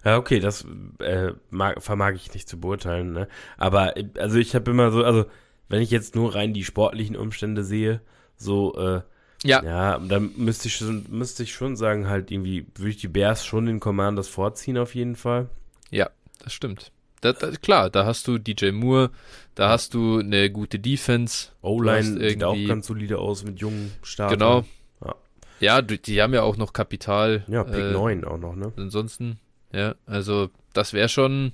[0.04, 0.66] Ja, okay, das
[1.00, 3.28] äh, mag, vermag ich nicht zu beurteilen, ne?
[3.58, 5.26] Aber also ich habe immer so, also
[5.70, 8.02] wenn ich jetzt nur rein die sportlichen Umstände sehe,
[8.38, 9.02] so, äh,
[9.44, 9.64] ja.
[9.64, 13.46] Ja, dann müsste ich schon, müsste ich schon sagen, halt irgendwie, würde ich die Bears
[13.46, 15.50] schon den Commanders vorziehen auf jeden Fall.
[15.92, 16.92] Ja, das stimmt.
[17.22, 19.10] Das, das, klar, da hast du DJ Moore,
[19.56, 21.50] da hast du eine gute Defense.
[21.62, 24.40] O-Line sieht auch ganz solide aus mit jungen Startern.
[24.40, 24.66] Genau.
[25.04, 25.16] Ja,
[25.60, 27.44] ja die, die, haben ja auch noch Kapital.
[27.48, 28.72] Ja, Pick äh, 9 auch noch, ne?
[28.78, 29.40] Ansonsten,
[29.74, 31.54] ja, also das wäre schon,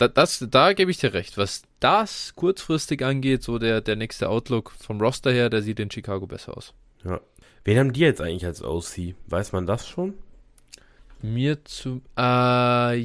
[0.00, 1.36] da, das, da gebe ich dir recht.
[1.36, 5.90] Was das kurzfristig angeht, so der, der nächste Outlook vom Roster her, der sieht in
[5.90, 6.72] Chicago besser aus.
[7.04, 7.20] Ja.
[7.64, 9.14] Wen haben die jetzt eigentlich als OC?
[9.26, 10.14] Weiß man das schon?
[11.22, 13.02] Mir zu, äh,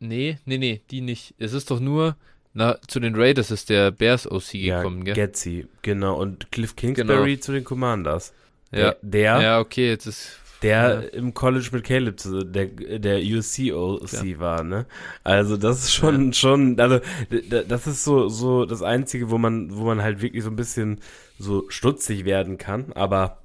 [0.00, 1.34] Nee, nee, nee, die nicht.
[1.38, 2.16] Es ist doch nur,
[2.54, 5.14] na, zu den Raiders ist der Bears OC ja, gekommen, gell?
[5.14, 6.20] Getzi, genau.
[6.20, 7.42] Und Cliff Kingsbury genau.
[7.42, 8.32] zu den Commanders.
[8.70, 8.94] Ja.
[9.02, 10.38] Der, ja, okay, jetzt ist.
[10.62, 11.18] Der ja.
[11.18, 12.16] im College mit Caleb,
[12.52, 12.66] der,
[12.98, 14.40] der USC OC ja.
[14.40, 14.86] war, ne?
[15.22, 16.32] Also, das ist schon, ja.
[16.32, 17.00] schon, also,
[17.68, 21.00] das ist so, so das Einzige, wo man, wo man halt wirklich so ein bisschen
[21.38, 22.92] so stutzig werden kann.
[22.94, 23.38] Aber,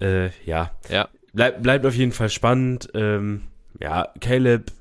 [0.00, 0.72] äh, ja.
[0.88, 1.08] Ja.
[1.32, 2.88] Bleib, bleibt auf jeden Fall spannend.
[2.94, 3.42] Ähm,
[3.80, 4.72] ja, Caleb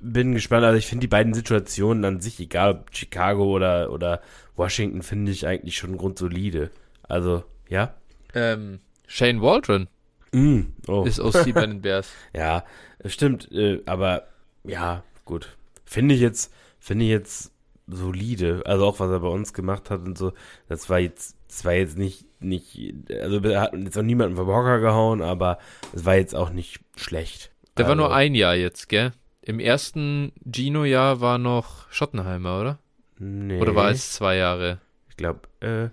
[0.00, 0.64] bin gespannt.
[0.64, 4.20] Also ich finde die beiden Situationen an sich, egal ob Chicago oder, oder
[4.56, 6.70] Washington, finde ich eigentlich schon grundsolide.
[7.02, 7.94] Also, ja.
[8.34, 9.88] Ähm, Shane Waldron
[10.32, 11.04] mm, oh.
[11.04, 12.10] ist bei den Bears.
[12.34, 12.64] ja,
[13.04, 13.50] stimmt.
[13.52, 14.24] Äh, aber
[14.64, 15.56] ja, gut.
[15.84, 17.52] Finde ich jetzt, finde ich jetzt
[17.86, 18.62] solide.
[18.66, 20.32] Also auch was er bei uns gemacht hat und so.
[20.68, 24.48] Das war jetzt, das war jetzt nicht, nicht, also er hat jetzt auch niemanden vom
[24.48, 25.58] Hocker gehauen, aber
[25.94, 27.50] es war jetzt auch nicht schlecht.
[27.76, 29.12] Der also, war nur ein Jahr jetzt, gell?
[29.40, 32.78] Im ersten Gino-Jahr war noch Schottenheimer, oder?
[33.18, 33.60] Nee.
[33.60, 34.78] Oder war es zwei Jahre?
[35.08, 35.88] Ich glaube, äh,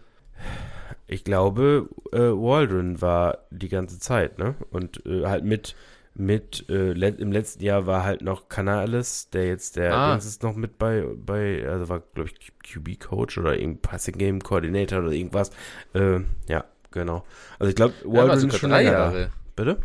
[1.07, 4.55] ich glaube, äh, Waldron war die ganze Zeit, ne?
[4.71, 5.75] Und äh, halt mit,
[6.15, 10.15] mit, äh, le im letzten Jahr war halt noch Canales, der jetzt, der ah.
[10.15, 14.99] ist noch mit bei, bei, also war, glaube ich, QB-Coach oder irgendein Passing Game Coordinator
[14.99, 15.51] oder irgendwas.
[15.93, 17.23] Äh, ja, genau.
[17.59, 19.29] Also ich glaube, Waldron ja, ist schon drei Jahre.
[19.55, 19.77] Bitte?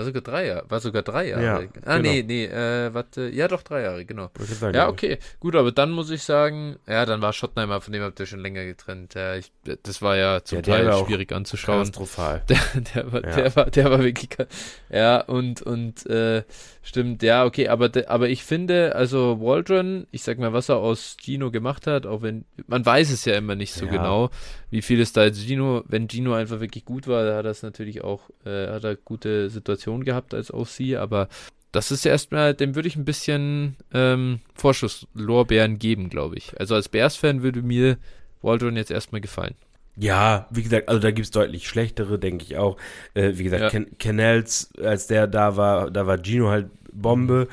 [0.00, 0.64] War sogar drei Jahre.
[0.70, 1.44] War sogar drei Jahre.
[1.44, 2.10] Ja, ah, genau.
[2.10, 3.28] nee, nee, äh, warte.
[3.28, 4.30] Ja, doch, drei Jahre, genau.
[4.38, 5.18] Sagen, ja, okay.
[5.40, 8.40] Gut, aber dann muss ich sagen, ja, dann war Schottenheimer, von dem habt ihr schon
[8.40, 9.12] länger getrennt.
[9.12, 11.80] Ja, ich, das war ja zum ja, Teil schwierig anzuschauen.
[11.80, 12.42] Katastrophal.
[12.48, 12.58] Der,
[12.94, 13.36] der, war, ja.
[13.36, 14.30] der, war, der war wirklich.
[14.88, 16.44] Ja, und, und, äh,
[16.82, 21.16] stimmt, ja, okay, aber, aber ich finde, also Waldron, ich sag mal, was er aus
[21.20, 24.30] Gino gemacht hat, auch wenn, man weiß es ja immer nicht so genau,
[24.70, 27.50] wie viel es da jetzt Gino, wenn Gino einfach wirklich gut war, da hat er
[27.50, 31.28] es natürlich auch, äh, hat er gute Situationen gehabt als OC, aber
[31.72, 36.58] das ist ja erstmal, dem würde ich ein bisschen ähm, Vorschusslorbeeren geben, glaube ich.
[36.58, 37.98] Also als Bears-Fan würde mir
[38.42, 39.54] Waldron jetzt erstmal gefallen.
[39.96, 42.76] Ja, wie gesagt, also da gibt es deutlich schlechtere, denke ich auch.
[43.14, 43.68] Äh, wie gesagt, ja.
[43.70, 47.48] Ken Canals, als der da war, da war Gino halt Bombe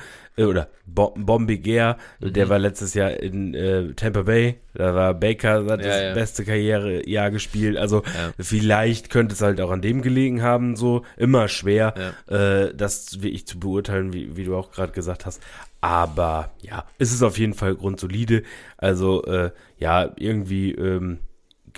[0.45, 1.97] oder Bo Bombiger.
[2.19, 2.33] Mhm.
[2.33, 4.55] Der war letztes Jahr in äh, Tampa Bay.
[4.73, 6.13] Da war Baker, hat ja, das ja.
[6.13, 7.77] beste Karrierejahr gespielt.
[7.77, 8.03] Also
[8.39, 11.93] vielleicht könnte es halt auch an dem gelegen haben, so immer schwer,
[12.27, 15.41] äh, das wie ich zu beurteilen, wie, wie du auch gerade gesagt hast.
[15.81, 18.43] Aber ja, es ist auf jeden Fall grundsolide.
[18.77, 21.19] Also äh, ja, irgendwie ähm,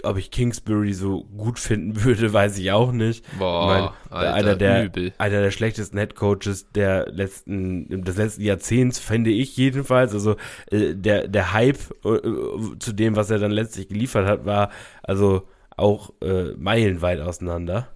[0.04, 3.26] ob ich Kingsbury so gut finden würde, weiß ich auch nicht.
[3.38, 5.14] Boah, ich mein, Alter, einer der übel.
[5.18, 10.14] einer der schlechtesten Headcoaches der letzten des letzten Jahrzehnts finde ich jedenfalls.
[10.14, 10.36] Also
[10.72, 12.20] äh, der der Hype äh,
[12.80, 14.72] zu dem, was er dann letztlich geliefert hat, war
[15.04, 15.48] also
[15.78, 17.88] auch äh, meilenweit auseinander.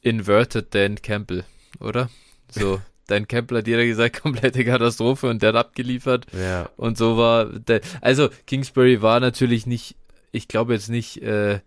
[0.00, 1.44] Inverted Dan Campbell,
[1.80, 2.08] oder?
[2.50, 2.80] So.
[3.08, 6.26] Dan Campbell hat jeder gesagt, komplette Katastrophe und der hat abgeliefert.
[6.32, 6.70] Ja.
[6.76, 9.96] Und so war der, also Kingsbury war natürlich nicht
[10.32, 11.60] ich glaube jetzt nicht, äh,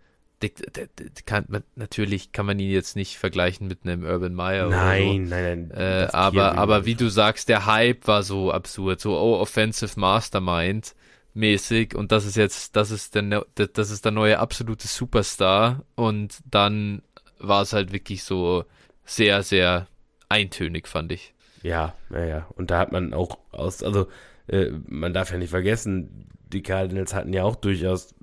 [1.24, 5.34] kann man, natürlich kann man ihn jetzt nicht vergleichen mit einem Urban Meyer nein, so.
[5.34, 9.40] Nein, nein, äh, aber, aber wie du sagst, der Hype war so absurd, so oh,
[9.40, 10.94] Offensive Mastermind
[11.32, 16.38] mäßig und das ist jetzt, das ist der, das ist der neue absolute Superstar und
[16.50, 17.02] dann
[17.38, 18.64] war es halt wirklich so
[19.04, 19.86] sehr, sehr
[20.28, 21.34] eintönig, fand ich.
[21.62, 24.08] Ja, naja, und da hat man auch aus, also
[24.48, 28.14] äh, man darf ja nicht vergessen, die Cardinals hatten ja auch durchaus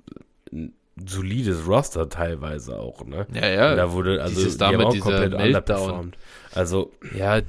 [0.54, 0.72] ein
[1.04, 3.26] solides Roster teilweise auch, ne?
[3.34, 3.70] Ja, ja.
[3.72, 6.16] Und da wurde, also Dieses die haben auch komplett underperformed.
[6.54, 6.92] Also.
[7.16, 7.40] Ja,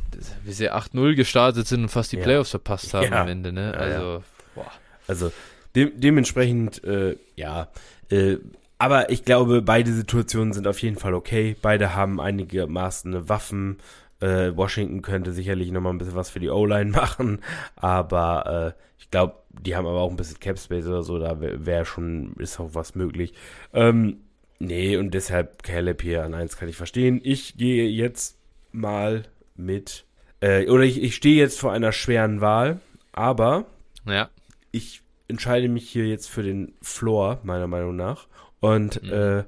[0.44, 2.24] wie sie 8-0 gestartet sind und fast die ja.
[2.24, 3.22] Playoffs verpasst haben ja.
[3.22, 3.74] am Ende, ne?
[3.78, 4.24] Also,
[4.56, 4.72] boah.
[5.08, 5.32] Also,
[5.76, 7.68] de dementsprechend, äh, ja,
[8.10, 8.38] äh,
[8.78, 11.56] aber ich glaube, beide Situationen sind auf jeden Fall okay.
[11.62, 13.78] Beide haben einigermaßen Waffen.
[14.20, 17.42] Äh, Washington könnte sicherlich nochmal ein bisschen was für die O-Line machen,
[17.76, 21.40] aber äh, ich glaube, die haben aber auch ein bisschen Cap Space oder so, da
[21.40, 23.34] wäre wär schon, ist auch was möglich.
[23.74, 24.22] Ähm,
[24.60, 27.22] nee, und deshalb Caleb hier an 1 kann ich verstehen.
[27.24, 28.38] Ich gehe jetzt
[28.72, 29.24] mal
[29.56, 30.06] mit,
[30.42, 32.80] äh, oder ich, ich stehe jetzt vor einer schweren Wahl,
[33.12, 33.66] aber
[34.06, 34.30] ja.
[34.72, 38.28] ich entscheide mich hier jetzt für den Floor, meiner Meinung nach.
[38.60, 39.12] Und mhm.
[39.12, 39.44] äh,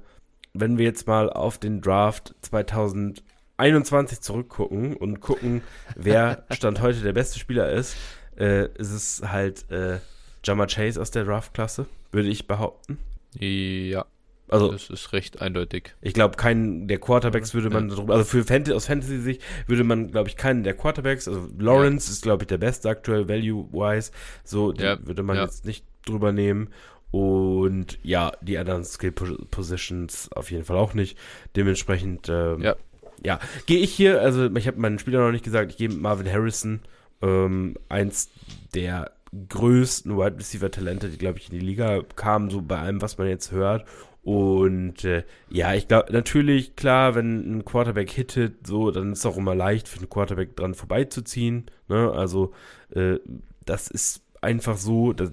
[0.54, 5.62] wenn wir jetzt mal auf den Draft 2021 zurückgucken und gucken,
[5.96, 7.96] wer Stand heute der beste Spieler ist,
[8.38, 10.00] äh, ist es halt äh,
[10.44, 12.98] Jama Chase aus der Draft-Klasse, würde ich behaupten.
[13.40, 14.06] Ja.
[14.50, 15.94] Also, das ist recht eindeutig.
[16.02, 17.98] Ich glaube, keinen der Quarterbacks würde man, ja.
[18.08, 22.14] also für Fantasy, aus Fantasy-Sicht würde man, glaube ich, keinen der Quarterbacks, also Lawrence ja.
[22.14, 24.12] ist, glaube ich, der beste aktuell, value-wise,
[24.46, 25.06] so, ja.
[25.06, 26.70] würde man jetzt nicht drüber nehmen.
[27.12, 31.18] Und ja, die anderen Skill Positions auf jeden Fall auch nicht.
[31.56, 32.76] Dementsprechend, ähm, ja,
[33.24, 36.00] ja gehe ich hier, also ich habe meinen Spieler noch nicht gesagt, ich gehe mit
[36.02, 36.82] Marvin Harrison,
[37.22, 38.30] ähm, eins
[38.74, 39.12] der
[39.50, 43.18] größten Wide Receiver Talente, die glaube ich in die Liga kamen, so bei allem, was
[43.18, 43.86] man jetzt hört.
[44.24, 49.26] Und äh, ja, ich glaube, natürlich, klar, wenn ein Quarterback hittet, so, dann ist es
[49.26, 51.68] auch immer leicht für einen Quarterback dran vorbeizuziehen.
[51.88, 52.12] Ne?
[52.12, 52.54] Also,
[52.94, 53.20] äh,
[53.64, 55.32] das ist einfach so, das,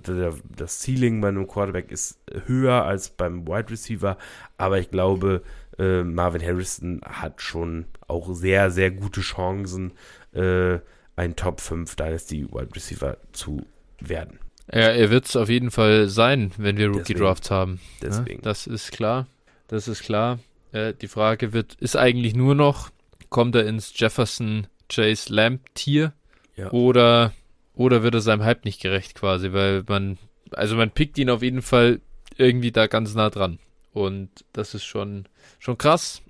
[0.57, 4.17] das Ceiling bei einem Quarterback ist höher als beim Wide Receiver,
[4.59, 5.43] aber ich glaube,
[5.79, 9.93] äh, Marvin Harrison hat schon auch sehr, sehr gute Chancen,
[10.33, 10.79] äh,
[11.17, 13.65] ein Top 5 Dynasty Wide Receiver zu
[14.01, 14.39] werden.
[14.73, 17.81] Ja, er wird es auf jeden Fall sein, wenn wir Rookie Drafts haben.
[18.01, 18.41] Deswegen.
[18.41, 19.27] Ja, das ist klar.
[19.69, 20.39] Das ist klar.
[20.73, 22.91] Äh, die Frage wird, ist eigentlich nur noch,
[23.29, 26.13] kommt er ins Jefferson Chase Lamp Tier
[26.57, 26.71] ja.
[26.71, 27.33] oder,
[27.75, 30.19] oder wird er seinem Hype nicht gerecht quasi, weil man,
[30.53, 32.01] also man pickt ihn auf jeden Fall
[32.37, 33.59] irgendwie da ganz nah dran.
[33.93, 35.27] Und das ist schon,
[35.59, 36.23] schon krass.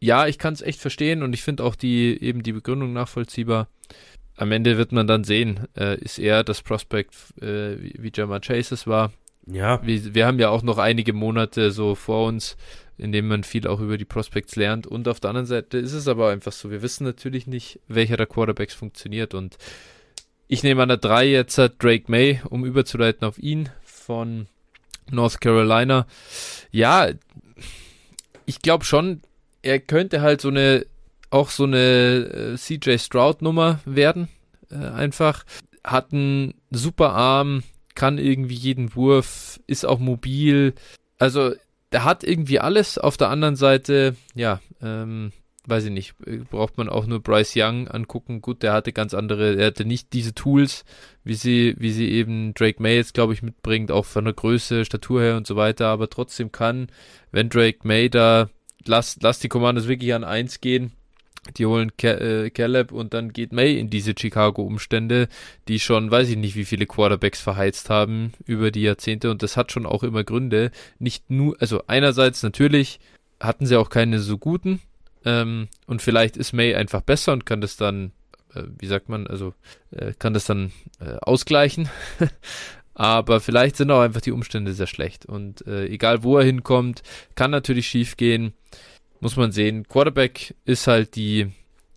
[0.00, 3.68] Ja, ich kann es echt verstehen und ich finde auch die, eben die Begründung nachvollziehbar
[4.38, 8.40] am Ende wird man dann sehen, äh, ist er das Prospect, äh, wie, wie Jamar
[8.40, 9.12] Chase es war.
[9.46, 9.84] Ja.
[9.84, 12.56] Wir, wir haben ja auch noch einige Monate so vor uns,
[12.98, 14.86] in denen man viel auch über die Prospects lernt.
[14.86, 18.16] Und auf der anderen Seite ist es aber einfach so, wir wissen natürlich nicht, welcher
[18.16, 19.34] der Quarterbacks funktioniert.
[19.34, 19.58] Und
[20.46, 24.46] ich nehme an der 3 jetzt Drake May, um überzuleiten auf ihn von
[25.10, 26.06] North Carolina.
[26.70, 27.08] Ja,
[28.46, 29.20] ich glaube schon,
[29.62, 30.86] er könnte halt so eine
[31.30, 34.28] auch so eine äh, CJ Stroud-Nummer werden.
[34.70, 35.44] Äh, einfach.
[35.84, 37.62] Hat einen super Arm,
[37.94, 40.74] kann irgendwie jeden Wurf, ist auch mobil.
[41.18, 41.52] Also,
[41.92, 42.98] der hat irgendwie alles.
[42.98, 45.32] Auf der anderen Seite, ja, ähm,
[45.68, 48.40] weiß ich nicht, äh, braucht man auch nur Bryce Young angucken.
[48.40, 50.84] Gut, der hatte ganz andere, er hatte nicht diese Tools,
[51.24, 54.84] wie sie, wie sie eben Drake May jetzt, glaube ich, mitbringt, auch von der Größe,
[54.84, 56.88] Statur her und so weiter, aber trotzdem kann,
[57.30, 58.48] wenn Drake May da,
[58.84, 60.92] lass, lass die Commandos wirklich an eins gehen,
[61.54, 65.28] die holen Ke Caleb und dann geht May in diese Chicago-Umstände,
[65.68, 69.56] die schon, weiß ich nicht, wie viele Quarterbacks verheizt haben über die Jahrzehnte und das
[69.56, 70.70] hat schon auch immer Gründe.
[70.98, 73.00] Nicht nur, also einerseits natürlich
[73.40, 74.80] hatten sie auch keine so guten
[75.24, 78.12] ähm, und vielleicht ist May einfach besser und kann das dann,
[78.54, 79.54] äh, wie sagt man, also
[79.90, 81.88] äh, kann das dann äh, ausgleichen.
[82.94, 87.02] Aber vielleicht sind auch einfach die Umstände sehr schlecht und äh, egal wo er hinkommt,
[87.36, 88.54] kann natürlich schief gehen
[89.20, 89.86] muss man sehen.
[89.88, 91.50] Quarterback ist halt die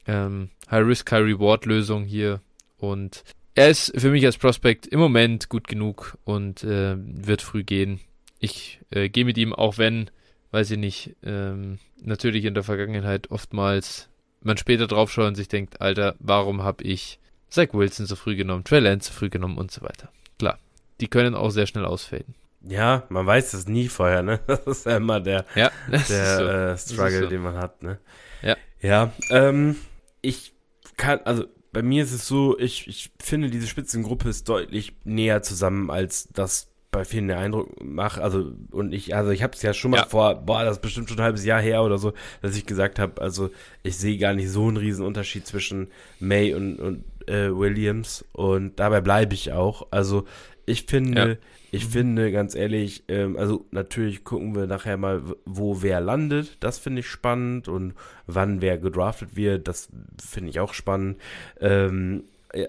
[0.07, 2.41] ähm, High-Risk, High-Reward-Lösung hier.
[2.77, 3.23] Und
[3.55, 7.99] er ist für mich als Prospect im Moment gut genug und äh, wird früh gehen.
[8.39, 10.09] Ich äh, gehe mit ihm, auch wenn,
[10.51, 14.09] weiß ich nicht, ähm, natürlich in der Vergangenheit oftmals
[14.41, 17.19] man später draufschaut und sich denkt, Alter, warum habe ich
[17.49, 20.09] Zach Wilson so früh genommen, Trey Lance so früh genommen und so weiter.
[20.39, 20.57] Klar,
[20.99, 22.33] die können auch sehr schnell ausfaden.
[22.67, 24.39] Ja, man weiß es nie vorher, ne?
[24.47, 26.43] Das ist ja immer der, ja, der so.
[26.43, 27.27] äh, Struggle, so.
[27.27, 27.99] den man hat, ne?
[28.41, 28.57] Ja.
[28.81, 29.75] Ja, ähm,
[30.21, 30.53] ich
[30.97, 35.41] kann, also bei mir ist es so, ich, ich finde, diese Spitzengruppe ist deutlich näher
[35.41, 39.61] zusammen, als das bei vielen den Eindruck mache, also und ich, also ich habe es
[39.61, 40.05] ja schon mal ja.
[40.05, 42.99] vor, boah, das ist bestimmt schon ein halbes Jahr her oder so, dass ich gesagt
[42.99, 43.49] habe, also
[43.81, 45.87] ich sehe gar nicht so einen riesen Unterschied zwischen
[46.19, 49.87] May und, und äh, Williams und dabei bleibe ich auch.
[49.91, 50.25] Also
[50.65, 51.35] ich finde, ja.
[51.71, 51.91] Ich mhm.
[51.91, 56.57] finde ganz ehrlich, ähm, also natürlich gucken wir nachher mal, wo wer landet.
[56.59, 57.93] Das finde ich spannend und
[58.27, 59.89] wann wer gedraftet wird, das
[60.23, 61.17] finde ich auch spannend.
[61.59, 62.25] Ähm,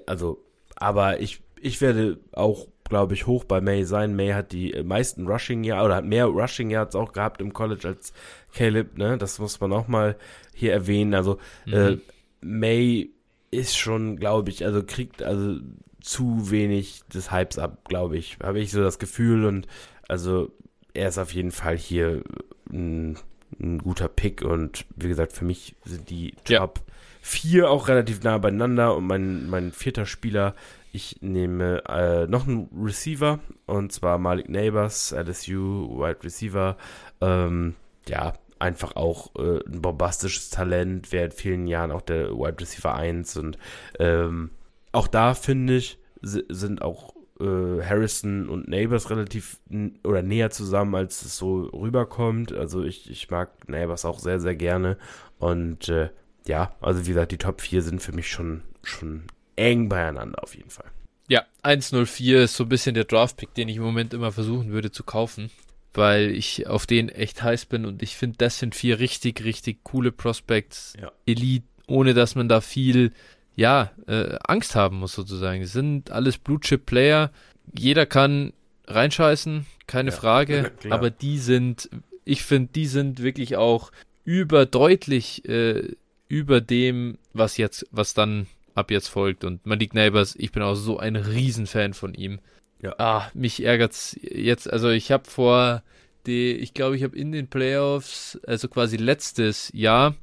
[0.07, 0.42] also,
[0.76, 4.14] aber ich ich werde auch glaube ich, hoch bei May sein.
[4.14, 7.88] May hat die meisten Rushing Yards oder hat mehr Rushing Yards auch gehabt im College
[7.88, 8.12] als
[8.53, 9.16] Caleb, ne?
[9.16, 10.14] Das muss man auch mal
[10.53, 11.14] hier erwähnen.
[11.14, 11.72] Also mhm.
[11.72, 11.96] äh,
[12.42, 13.09] May
[13.53, 15.61] ist schon, glaube ich, also kriegt also
[16.00, 18.38] zu wenig des Hypes ab, glaube ich.
[18.42, 19.68] Habe ich so das Gefühl und
[20.09, 20.50] also
[20.94, 22.24] er ist auf jeden Fall hier
[22.72, 23.16] ein,
[23.61, 26.94] ein guter Pick und wie gesagt, für mich sind die Top ja.
[27.20, 30.57] vier auch relativ nah beieinander und mein, mein vierter Spieler
[30.92, 36.76] ich nehme äh, noch einen Receiver und zwar Malik Neighbors, LSU, Wide Receiver.
[37.22, 37.74] Ähm,
[38.07, 42.94] ja, einfach auch äh, ein bombastisches Talent, wäre in vielen Jahren auch der Wide Receiver
[42.94, 43.58] 1 und
[43.98, 44.50] ähm,
[44.92, 49.58] auch da finde ich, sind auch äh, Harrison und Neighbors relativ
[50.04, 52.52] oder näher zusammen, als es so rüberkommt.
[52.52, 54.96] Also ich, ich mag Neighbors auch sehr, sehr gerne
[55.38, 56.10] und äh,
[56.46, 59.24] ja, also wie gesagt, die Top 4 sind für mich schon, schon
[59.56, 60.90] eng beieinander auf jeden Fall.
[61.28, 64.90] Ja, 104 ist so ein bisschen der Draft-Pick, den ich im Moment immer versuchen würde
[64.90, 65.50] zu kaufen,
[65.95, 69.84] weil ich auf den echt heiß bin und ich finde, das sind vier richtig, richtig
[69.84, 70.95] coole Prospects.
[71.01, 71.12] Ja.
[71.26, 73.12] Elite, ohne dass man da viel,
[73.57, 75.61] ja, äh, Angst haben muss sozusagen.
[75.61, 77.30] Das sind alles Blue-Chip-Player.
[77.76, 78.53] Jeder kann
[78.86, 81.90] reinscheißen, keine ja, Frage, aber die sind,
[82.24, 83.93] ich finde, die sind wirklich auch
[84.24, 85.95] überdeutlich äh,
[86.28, 89.45] über dem, was jetzt, was dann ab jetzt folgt.
[89.45, 92.40] Und Malik Neighbors, ich bin auch so ein Riesenfan von ihm.
[92.82, 92.94] Ja.
[92.98, 94.70] Ah, mich ärgert's jetzt.
[94.70, 95.82] Also ich habe vor
[96.26, 100.14] die, ich glaube, ich habe in den Playoffs, also quasi letztes Jahr,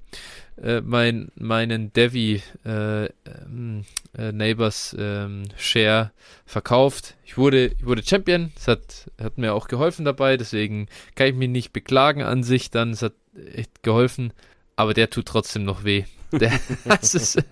[0.61, 3.85] äh, mein, meinen Devi äh, ähm,
[4.17, 6.11] äh, Neighbors ähm, Share
[6.45, 7.15] verkauft.
[7.25, 8.51] Ich wurde, ich wurde Champion.
[8.57, 10.35] Es hat, hat mir auch geholfen dabei.
[10.35, 12.71] Deswegen kann ich mich nicht beklagen an sich.
[12.71, 13.13] Dann es hat
[13.55, 14.33] echt geholfen.
[14.75, 16.03] Aber der tut trotzdem noch weh.
[16.39, 17.43] Der, das ist,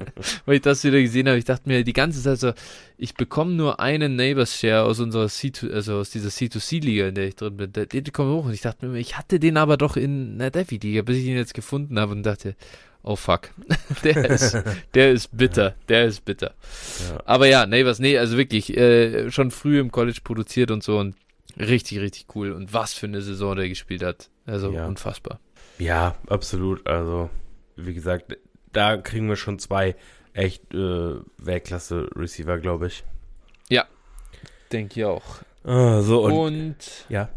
[0.45, 2.53] weil ich das wieder gesehen habe, ich dachte mir die ganze Zeit so,
[2.97, 7.27] ich bekomme nur einen Neighbors Share aus unserer C2, also aus dieser C2C-Liga, in der
[7.27, 7.71] ich drin bin.
[7.73, 10.51] Der, der kommt hoch und ich dachte mir, ich hatte den aber doch in einer
[10.51, 12.55] Defi-Liga, bis ich ihn jetzt gefunden habe und dachte,
[13.01, 13.49] oh fuck,
[14.03, 14.57] der ist,
[14.93, 16.53] der ist bitter, der ist bitter.
[17.09, 17.19] Ja.
[17.25, 21.15] Aber ja, Neighbors, nee, also wirklich, äh, schon früh im College produziert und so und
[21.57, 22.51] richtig, richtig cool.
[22.51, 24.29] Und was für eine Saison der gespielt hat.
[24.45, 24.85] Also ja.
[24.85, 25.39] unfassbar.
[25.79, 26.85] Ja, absolut.
[26.87, 27.29] Also,
[27.75, 28.37] wie gesagt,
[28.73, 29.95] da kriegen wir schon zwei
[30.33, 33.03] echt äh, Weltklasse-Receiver, glaube ich.
[33.69, 33.85] Ja,
[34.71, 35.23] denke ich auch.
[35.63, 37.29] Ah, so und, und, ja.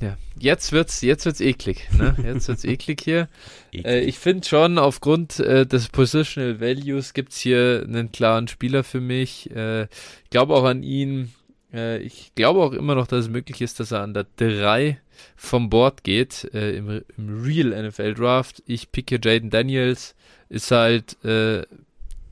[0.00, 2.16] Ja, jetzt wird's, jetzt wird's eklig, ne?
[2.24, 3.28] Jetzt wird's eklig hier.
[3.72, 9.00] Äh, ich finde schon, aufgrund äh, des Positional Values gibt's hier einen klaren Spieler für
[9.00, 9.50] mich.
[9.50, 11.34] Äh, ich glaube auch an ihn.
[11.74, 15.00] Äh, ich glaube auch immer noch, dass es möglich ist, dass er an der 3
[15.36, 18.62] vom Board geht äh, im, im Real NFL Draft.
[18.66, 20.14] Ich picke Jaden Daniels
[20.48, 21.62] ist halt äh,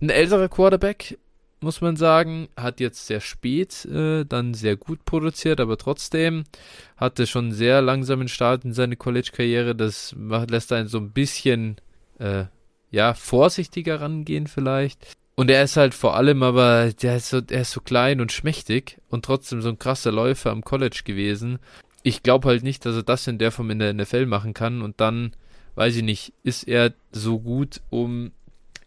[0.00, 1.18] ein älterer Quarterback,
[1.60, 2.48] muss man sagen.
[2.56, 6.44] Hat jetzt sehr spät äh, dann sehr gut produziert, aber trotzdem
[6.96, 9.74] hatte schon sehr langsamen Start in seine College-Karriere.
[9.74, 11.76] Das macht, lässt einen so ein bisschen
[12.18, 12.44] äh,
[12.90, 15.16] ja, vorsichtiger rangehen vielleicht.
[15.34, 18.32] Und er ist halt vor allem aber, der ist so, er ist so klein und
[18.32, 21.58] schmächtig und trotzdem so ein krasser Läufer am College gewesen.
[22.02, 24.82] Ich glaube halt nicht, dass er das in der Form in der NFL machen kann
[24.82, 25.32] und dann
[25.74, 28.32] weiß ich nicht, ist er so gut, um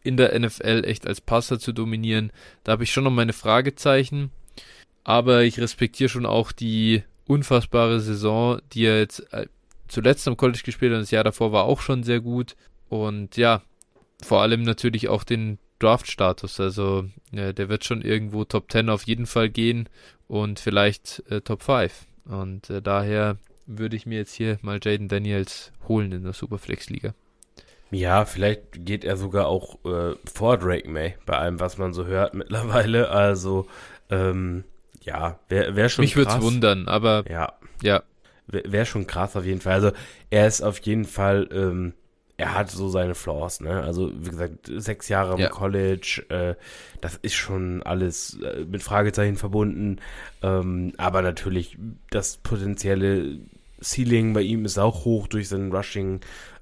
[0.03, 2.31] in der NFL echt als Passer zu dominieren?
[2.63, 4.31] Da habe ich schon noch meine Fragezeichen.
[5.03, 9.47] Aber ich respektiere schon auch die unfassbare Saison, die er jetzt äh,
[9.87, 10.97] zuletzt am College gespielt hat.
[10.97, 12.55] Und das Jahr davor war auch schon sehr gut.
[12.89, 13.61] Und ja,
[14.23, 16.59] vor allem natürlich auch den Draft-Status.
[16.59, 19.89] Also ja, der wird schon irgendwo Top 10 auf jeden Fall gehen
[20.27, 22.05] und vielleicht äh, Top 5.
[22.25, 27.13] Und äh, daher würde ich mir jetzt hier mal Jaden Daniels holen in der Superflex-Liga.
[27.91, 32.05] Ja, vielleicht geht er sogar auch äh, vor Drake May, bei allem, was man so
[32.05, 33.09] hört mittlerweile.
[33.09, 33.67] Also,
[34.09, 34.63] ähm,
[35.01, 37.53] ja, wäre wär schon Mich würde es wundern, aber ja.
[37.81, 38.03] ja.
[38.47, 39.73] Wäre wär schon krass auf jeden Fall.
[39.73, 39.91] Also,
[40.29, 41.93] er ist auf jeden Fall, ähm,
[42.37, 43.81] er hat so seine Flaws, ne?
[43.81, 45.49] Also, wie gesagt, sechs Jahre im ja.
[45.49, 46.55] College, äh,
[46.99, 49.97] das ist schon alles äh, mit Fragezeichen verbunden.
[50.41, 51.77] Ähm, aber natürlich,
[52.09, 53.39] das potenzielle
[53.81, 56.19] Ceiling bei ihm ist auch hoch durch sein Rushing.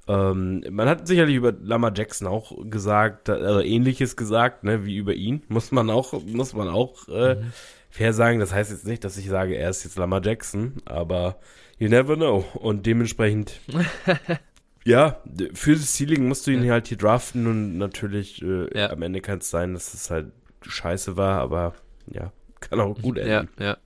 [0.08, 5.14] Ähm, man hat sicherlich über Lama Jackson auch gesagt, also ähnliches gesagt, ne, wie über
[5.14, 5.44] ihn.
[5.48, 7.54] Muss man auch, muss man auch äh, mhm.
[7.90, 11.38] fair sagen, das heißt jetzt nicht, dass ich sage, er ist jetzt Lama Jackson, aber
[11.80, 12.46] you never know.
[12.54, 13.60] Und dementsprechend,
[14.86, 15.22] ja,
[15.54, 18.90] für das Ceiling musst du ihn halt hier draften und natürlich äh, ja.
[18.90, 20.32] am Ende kann es sein, dass es halt
[20.62, 21.74] scheiße war, aber
[22.08, 23.50] ja, kann auch gut enden.
[23.58, 23.78] Ja, ja.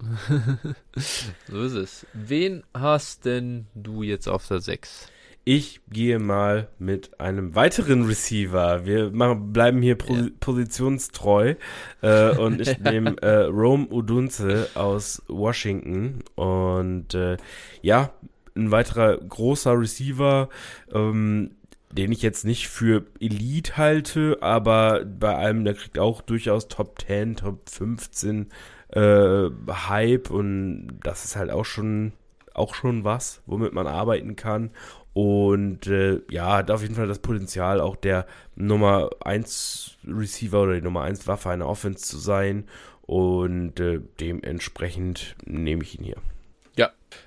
[1.48, 2.06] so ist es.
[2.14, 5.12] Wen hast denn du jetzt auf der 6?
[5.50, 8.86] Ich gehe mal mit einem weiteren Receiver.
[8.86, 10.28] Wir machen, bleiben hier po ja.
[10.42, 11.56] positionstreu.
[12.02, 16.22] Äh, und ich nehme äh, Rome Udunze aus Washington.
[16.36, 17.38] Und äh,
[17.82, 18.12] ja,
[18.58, 20.50] ein weiterer großer Receiver,
[20.94, 21.52] ähm,
[21.92, 27.02] den ich jetzt nicht für Elite halte, aber bei einem, der kriegt auch durchaus Top
[27.02, 28.48] 10, Top 15
[28.90, 30.30] äh, Hype.
[30.30, 32.14] Und das ist halt auch schon
[32.58, 34.72] auch schon was, womit man arbeiten kann.
[35.14, 40.76] Und äh, ja, hat auf jeden Fall das Potenzial, auch der Nummer 1 Receiver oder
[40.76, 42.66] die Nummer 1 Waffe einer Offense zu sein.
[43.02, 46.18] Und äh, dementsprechend nehme ich ihn hier.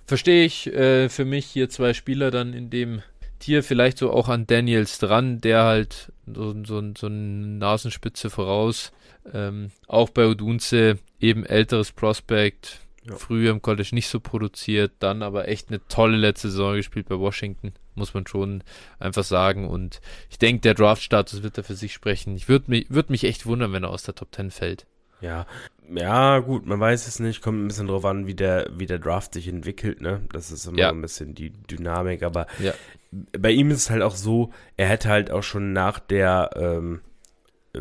[0.07, 0.67] Verstehe ich.
[0.69, 3.03] Äh, für mich hier zwei Spieler dann in dem
[3.39, 8.93] Tier, vielleicht so auch an Daniels dran, der halt so, so, so eine Nasenspitze voraus.
[9.33, 13.17] Ähm, auch bei Odunze eben älteres Prospect, ja.
[13.17, 17.19] Früher im College nicht so produziert, dann aber echt eine tolle letzte Saison gespielt bei
[17.19, 18.63] Washington, muss man schon
[18.99, 19.69] einfach sagen.
[19.69, 22.37] Und ich denke, der Draft-Status wird da für sich sprechen.
[22.37, 24.87] Ich würde mich, würd mich echt wundern, wenn er aus der Top 10 fällt.
[25.21, 25.47] Ja,
[25.93, 28.99] ja, gut, man weiß es nicht, kommt ein bisschen drauf an, wie der, wie der
[28.99, 30.21] Draft sich entwickelt, ne?
[30.33, 30.91] Das ist immer ja.
[30.91, 32.73] ein bisschen die Dynamik, aber ja.
[33.11, 37.01] bei ihm ist es halt auch so, er hätte halt auch schon nach der, ähm,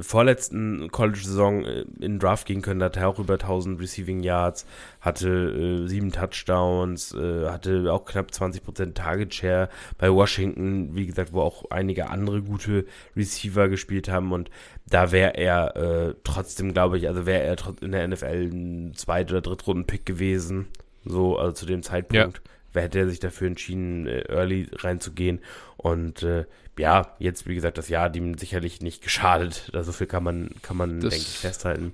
[0.02, 4.66] vorletzten College-Saison äh, in Draft gehen können, da hatte er auch über 1000 Receiving Yards,
[5.02, 11.34] hatte äh, sieben Touchdowns, äh, hatte auch knapp 20% Target Share bei Washington, wie gesagt,
[11.34, 12.86] wo auch einige andere gute
[13.16, 14.50] Receiver gespielt haben und
[14.88, 19.32] da wäre er äh, trotzdem, glaube ich, also wäre er in der NFL ein Zweit-
[19.32, 20.68] oder Drittrunden-Pick gewesen,
[21.06, 22.38] so, also zu dem Zeitpunkt.
[22.38, 22.44] Ja.
[22.72, 25.40] Wer hätte er sich dafür entschieden, äh, early reinzugehen?
[25.78, 26.46] Und äh,
[26.80, 29.70] ja, jetzt, wie gesagt, das Jahr hat ihm sicherlich nicht geschadet.
[29.74, 31.94] Da so viel kann man, kann man, denke ich, festhalten.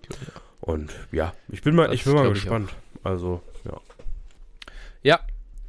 [0.62, 2.72] Und ja, ich bin mal, das ich bin mal gespannt.
[3.04, 3.82] Also, ja.
[5.04, 5.20] Ja,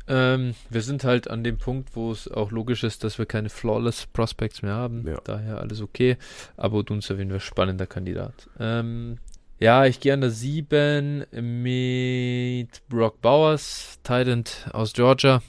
[0.07, 3.49] ähm, wir sind halt an dem Punkt, wo es auch logisch ist, dass wir keine
[3.49, 5.07] Flawless Prospects mehr haben.
[5.07, 5.19] Ja.
[5.25, 6.17] Daher alles okay.
[6.57, 8.49] Aber Dunster wäre ein spannender Kandidat.
[8.61, 9.19] Ähm,
[9.59, 11.25] ja, ich gehe an der 7
[11.63, 15.43] mit Brock Bowers, Titan aus Georgia.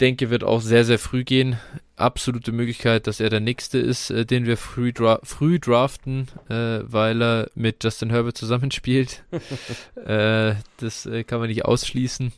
[0.00, 1.58] Denke, wird auch sehr, sehr früh gehen
[2.00, 6.80] absolute Möglichkeit, dass er der Nächste ist, äh, den wir früh, dra früh draften, äh,
[6.82, 9.24] weil er mit Justin Herbert zusammenspielt.
[10.04, 12.32] äh, das äh, kann man nicht ausschließen.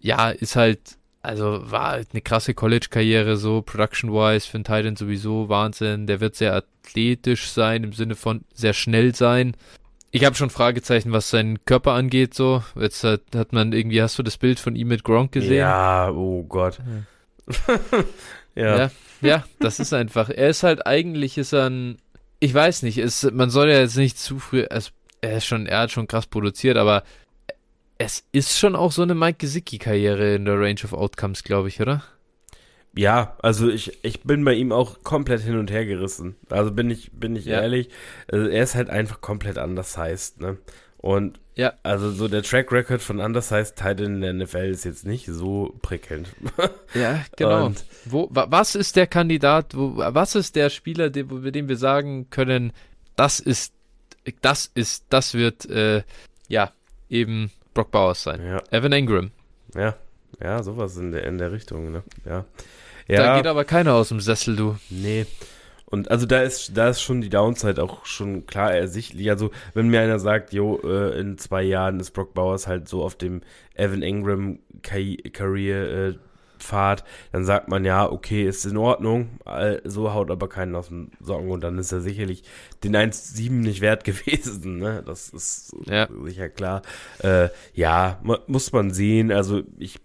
[0.00, 5.48] Ja, ist halt, also war halt eine krasse College-Karriere, so production-wise für einen Titan sowieso
[5.48, 6.06] Wahnsinn.
[6.06, 9.56] Der wird sehr athletisch sein, im Sinne von sehr schnell sein.
[10.12, 12.62] Ich habe schon Fragezeichen, was seinen Körper angeht, so.
[12.74, 15.58] Jetzt hat, hat man irgendwie, hast du das Bild von ihm mit Gronk gesehen?
[15.58, 16.78] Ja, oh Gott.
[16.78, 17.78] Ja.
[18.56, 18.90] ja.
[19.22, 20.28] Ja, das ist einfach.
[20.28, 21.98] Er ist halt eigentlich ist er ein,
[22.40, 24.90] ich weiß nicht, ist, man soll ja jetzt nicht zu früh, also
[25.20, 27.02] er ist schon, er hat schon krass produziert, aber
[27.98, 31.80] es ist schon auch so eine Mike Gesicki-Karriere in der Range of Outcomes, glaube ich,
[31.80, 32.04] oder?
[32.94, 36.36] Ja, also ich, ich bin bei ihm auch komplett hin und her gerissen.
[36.48, 37.60] Also bin ich, bin ich ja.
[37.60, 37.90] ehrlich,
[38.30, 40.58] also er ist halt einfach komplett anders heißt, ne?
[40.98, 41.72] Und ja.
[41.82, 45.74] Also so der Track Record von Undersized Titan in der NFL ist jetzt nicht so
[45.82, 46.28] prickelnd.
[46.94, 47.66] Ja, genau.
[47.66, 51.76] Und wo, was ist der Kandidat, wo, was ist der Spieler, den, über den wir
[51.76, 52.72] sagen können,
[53.16, 53.74] das ist,
[54.40, 56.02] das ist, das wird, äh,
[56.48, 56.72] ja,
[57.10, 58.42] eben Brock Bowers sein.
[58.42, 58.62] Ja.
[58.70, 59.30] Evan Ingram.
[59.74, 59.96] Ja,
[60.42, 62.02] ja, sowas in der, in der Richtung, ne?
[62.24, 62.44] Ja.
[63.08, 63.16] ja.
[63.16, 64.76] Da geht aber keiner aus dem Sessel, du.
[64.90, 65.26] Nee.
[65.86, 69.30] Und also da ist, da ist schon die Downside auch schon klar ersichtlich.
[69.30, 73.04] Also wenn mir einer sagt, jo, äh, in zwei Jahren ist Brock Bowers halt so
[73.04, 73.42] auf dem
[73.74, 76.14] Evan Ingram Career äh,
[76.58, 79.38] Pfad, dann sagt man ja, okay, ist in Ordnung,
[79.84, 82.42] so haut aber keinen aus dem Socken und dann ist er sicherlich
[82.82, 85.02] den 1,7 nicht wert gewesen, ne?
[85.06, 86.08] Das ist ja.
[86.24, 86.82] sicher klar.
[87.18, 89.30] Äh, ja, muss man sehen.
[89.30, 90.00] Also ich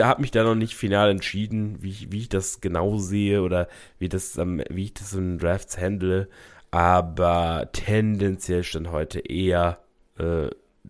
[0.00, 3.68] habe mich da noch nicht final entschieden, wie ich, wie ich das genau sehe oder
[3.98, 6.28] wie, das, wie ich das in Drafts handle.
[6.70, 9.78] Aber tendenziell stand heute eher
[10.18, 10.48] äh,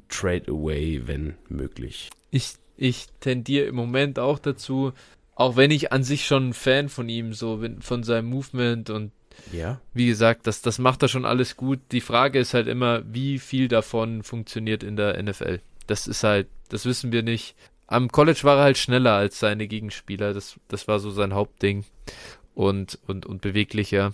[0.09, 2.11] Trade Away, wenn möglich.
[2.31, 4.93] Ich, ich tendiere im Moment auch dazu,
[5.35, 9.13] auch wenn ich an sich schon ein Fan von ihm, so von seinem Movement und
[9.53, 9.81] ja.
[9.95, 11.81] Wie gesagt, das, das macht er schon alles gut.
[11.91, 15.61] Die Frage ist halt immer, wie viel davon funktioniert in der NFL.
[15.87, 17.57] Das ist halt, das wissen wir nicht.
[17.87, 20.35] Am College war er halt schneller als seine Gegenspieler.
[20.35, 21.85] Das, das war so sein Hauptding.
[22.55, 24.13] Und, und, und beweglicher.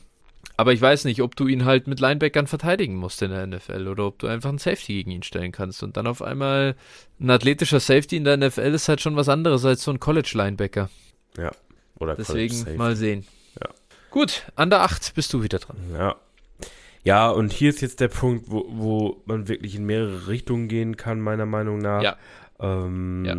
[0.57, 3.87] Aber ich weiß nicht, ob du ihn halt mit Linebackern verteidigen musst in der NFL
[3.87, 5.83] oder ob du einfach einen Safety gegen ihn stellen kannst.
[5.83, 6.75] Und dann auf einmal
[7.21, 10.91] ein athletischer Safety in der NFL ist halt schon was anderes als so ein College-Linebacker.
[11.37, 11.53] Ja.
[11.97, 13.27] Oder Deswegen mal sehen.
[13.61, 13.69] Ja.
[14.11, 15.77] Gut, an der 8 bist du wieder dran.
[15.93, 16.17] Ja.
[17.05, 20.97] Ja, und hier ist jetzt der Punkt, wo, wo man wirklich in mehrere Richtungen gehen
[20.97, 22.03] kann, meiner Meinung nach.
[22.03, 22.17] Ja.
[22.61, 23.37] Ähm, ja.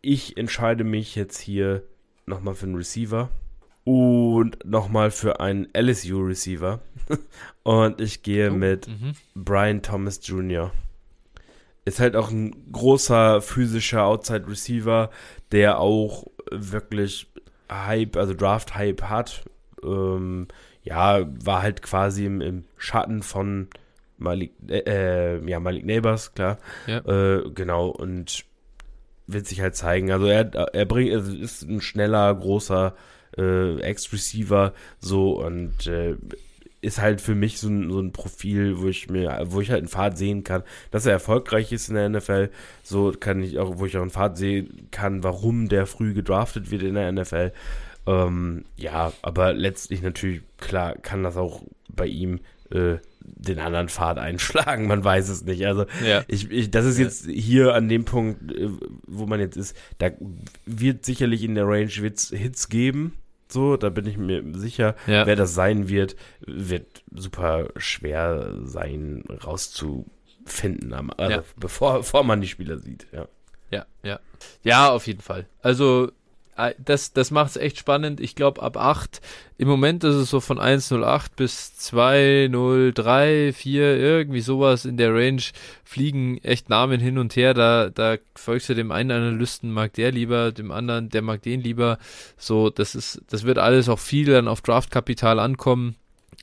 [0.00, 1.82] Ich entscheide mich jetzt hier
[2.26, 3.30] nochmal für einen Receiver
[3.84, 6.80] und nochmal für einen LSU-Receiver.
[7.62, 9.12] und ich gehe oh, mit mhm.
[9.34, 10.72] Brian Thomas Jr.
[11.84, 15.10] Ist halt auch ein großer physischer Outside-Receiver,
[15.52, 17.28] der auch wirklich
[17.70, 19.44] Hype, also Draft-Hype hat.
[19.82, 20.48] Ähm,
[20.82, 23.68] ja, war halt quasi im, im Schatten von
[24.18, 26.58] Malik, äh, äh ja, Malik Neighbors, klar.
[26.86, 26.98] Ja.
[26.98, 28.44] Äh, genau, und
[29.26, 30.10] wird sich halt zeigen.
[30.10, 32.94] Also er, er bringt, also ist ein schneller, großer
[33.36, 36.16] äh, Ex-Receiver so und äh,
[36.80, 39.80] ist halt für mich so ein, so ein Profil, wo ich mir, wo ich halt
[39.80, 42.50] einen Pfad sehen kann, dass er erfolgreich ist in der NFL.
[42.82, 46.70] So kann ich auch, wo ich auch einen Pfad sehen kann, warum der früh gedraftet
[46.70, 47.52] wird in der NFL.
[48.06, 52.40] Ähm, ja, aber letztlich natürlich, klar, kann das auch bei ihm
[52.70, 52.98] äh,
[53.36, 55.66] den anderen Pfad einschlagen, man weiß es nicht.
[55.66, 56.24] Also ja.
[56.28, 58.70] ich, ich, das ist jetzt hier an dem Punkt, äh,
[59.06, 60.10] wo man jetzt ist, da
[60.66, 63.14] wird sicherlich in der Range Hits geben,
[63.50, 64.94] so, da bin ich mir sicher.
[65.06, 65.26] Ja.
[65.26, 71.44] Wer das sein wird, wird super schwer sein, rauszufinden, also ja.
[71.56, 73.26] bevor, bevor man die Spieler sieht, ja.
[73.70, 74.18] Ja, ja.
[74.62, 75.46] Ja, auf jeden Fall.
[75.62, 76.10] Also
[76.78, 78.20] das, das macht es echt spannend.
[78.20, 79.20] Ich glaube, ab 8,
[79.58, 85.42] im Moment ist es so von 1,08 bis 2,03, 4, irgendwie sowas in der Range,
[85.84, 87.54] fliegen echt Namen hin und her.
[87.54, 91.60] Da, da folgst du dem einen Analysten, mag der lieber, dem anderen, der mag den
[91.60, 91.98] lieber.
[92.36, 95.94] So, das ist, das wird alles auch viel dann auf Draftkapital ankommen.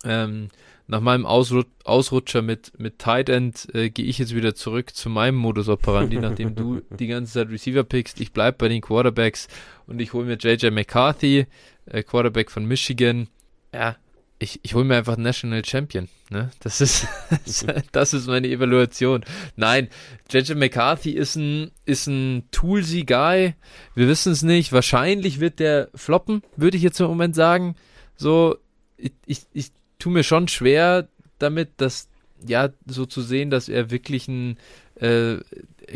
[0.04, 0.50] Ähm,
[0.88, 5.10] nach meinem Ausrut Ausrutscher mit, mit Tight End äh, gehe ich jetzt wieder zurück zu
[5.10, 8.20] meinem Modus operandi, nachdem du die ganze Zeit Receiver pickst.
[8.22, 9.48] Ich bleibe bei den Quarterbacks
[9.88, 11.48] und ich hole mir JJ McCarthy,
[11.86, 13.28] äh, Quarterback von Michigan.
[13.74, 13.98] Ja,
[14.38, 16.10] ich, ich hole mir einfach National Champion.
[16.30, 16.52] Ne?
[16.60, 17.08] Das, ist,
[17.92, 19.24] das ist meine Evaluation.
[19.56, 19.90] Nein,
[20.30, 23.56] JJ McCarthy ist ein, ist ein Toolsy Guy.
[23.96, 24.72] Wir wissen es nicht.
[24.72, 27.76] Wahrscheinlich wird der floppen, würde ich jetzt im Moment sagen.
[28.18, 28.58] So,
[28.98, 29.72] ich, ich, ich
[30.06, 31.08] tue mir schon schwer
[31.40, 32.10] damit, dass,
[32.46, 34.58] ja, so zu sehen, dass er wirklich ein
[35.02, 35.38] äh,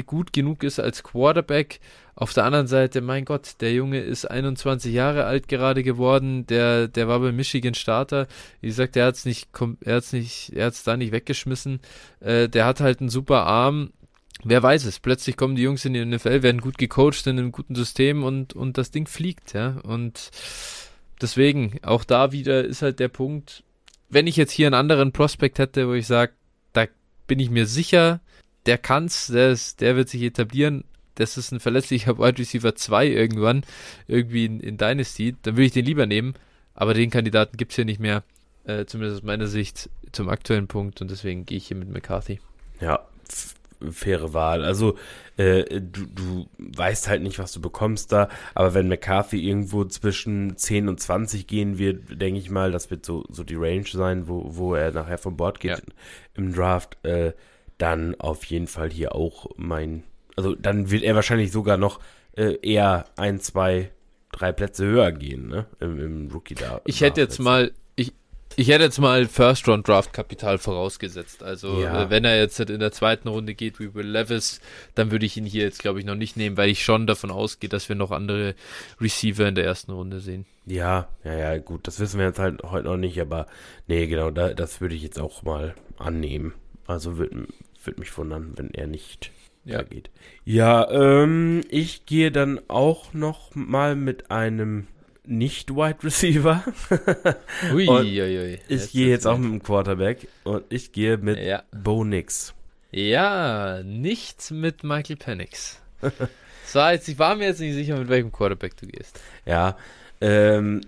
[0.03, 1.79] gut genug ist als Quarterback.
[2.15, 6.47] Auf der anderen Seite, mein Gott, der Junge ist 21 Jahre alt gerade geworden.
[6.47, 8.27] Der, der war bei Michigan Starter.
[8.61, 9.47] Wie gesagt, er hat's nicht,
[9.81, 11.79] er hat's nicht, er hat's da nicht weggeschmissen.
[12.19, 13.91] Äh, der hat halt einen super Arm.
[14.43, 14.99] Wer weiß es?
[14.99, 18.53] Plötzlich kommen die Jungs in die NFL, werden gut gecoacht in einem guten System und,
[18.53, 19.77] und das Ding fliegt, ja.
[19.83, 20.31] Und
[21.21, 23.63] deswegen, auch da wieder ist halt der Punkt,
[24.09, 26.33] wenn ich jetzt hier einen anderen Prospekt hätte, wo ich sage,
[26.73, 26.87] da
[27.27, 28.21] bin ich mir sicher,
[28.65, 30.83] der kann's, der, ist, der wird sich etablieren,
[31.15, 33.63] das ist ein verlässlicher Wide Receiver 2 irgendwann,
[34.07, 36.33] irgendwie in, in Dynasty, dann würde ich den lieber nehmen,
[36.73, 38.23] aber den Kandidaten gibt's hier nicht mehr,
[38.63, 41.01] äh, zumindest aus meiner Sicht zum aktuellen Punkt.
[41.01, 42.39] Und deswegen gehe ich hier mit McCarthy.
[42.79, 43.05] Ja,
[43.91, 44.63] faire Wahl.
[44.63, 44.97] Also
[45.37, 50.57] äh, du, du weißt halt nicht, was du bekommst da, aber wenn McCarthy irgendwo zwischen
[50.57, 54.27] 10 und 20 gehen wird, denke ich mal, das wird so, so die Range sein,
[54.27, 55.93] wo, wo er nachher vom Bord geht ja.
[56.35, 57.33] im Draft, äh,
[57.77, 60.03] dann auf jeden Fall hier auch mein,
[60.35, 61.99] also dann wird er wahrscheinlich sogar noch
[62.35, 63.91] äh, eher ein, zwei,
[64.31, 65.65] drei Plätze höher gehen, ne?
[65.79, 66.81] Im, im Rookie da.
[66.85, 67.71] Ich hätte jetzt mal,
[68.59, 71.43] ich hätte jetzt mal First-Round-Draft-Kapital vorausgesetzt.
[71.43, 72.03] Also, ja.
[72.03, 74.59] äh, wenn er jetzt in der zweiten Runde geht wie Will Levis,
[74.95, 77.31] dann würde ich ihn hier jetzt, glaube ich, noch nicht nehmen, weil ich schon davon
[77.31, 78.55] ausgehe, dass wir noch andere
[78.99, 80.45] Receiver in der ersten Runde sehen.
[80.65, 83.47] Ja, ja, ja, gut, das wissen wir jetzt halt heute noch nicht, aber
[83.87, 86.53] nee, genau, da, das würde ich jetzt auch mal annehmen.
[86.85, 87.47] Also würde
[87.85, 89.31] würd mich wundern, wenn er nicht
[89.63, 89.83] ja.
[89.83, 90.09] geht.
[90.43, 94.87] Ja, ähm, ich gehe dann auch noch mal mit einem
[95.25, 96.63] nicht Wide Receiver.
[97.73, 98.59] ui, ui, ui.
[98.67, 101.63] Ich gehe jetzt auch mit dem Quarterback und ich gehe mit ja.
[101.71, 102.53] Bo Nix.
[102.91, 105.79] Ja, nicht mit Michael Penix.
[106.65, 109.19] so, jetzt, ich war mir jetzt nicht sicher, mit welchem Quarterback du gehst.
[109.45, 109.77] Ja,
[110.21, 110.81] ähm,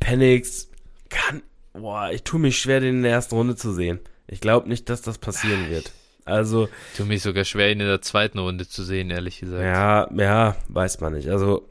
[0.00, 0.68] Penix
[1.08, 1.42] kann,
[1.72, 4.00] boah, ich tue mich schwer, den in der ersten Runde zu sehen.
[4.26, 5.92] Ich glaube nicht, dass das passieren wird.
[6.24, 6.68] Also.
[6.92, 9.62] Ich tue mich sogar schwer, ihn in der zweiten Runde zu sehen, ehrlich gesagt.
[9.62, 11.28] Ja, ja, weiß man nicht.
[11.28, 11.68] Also,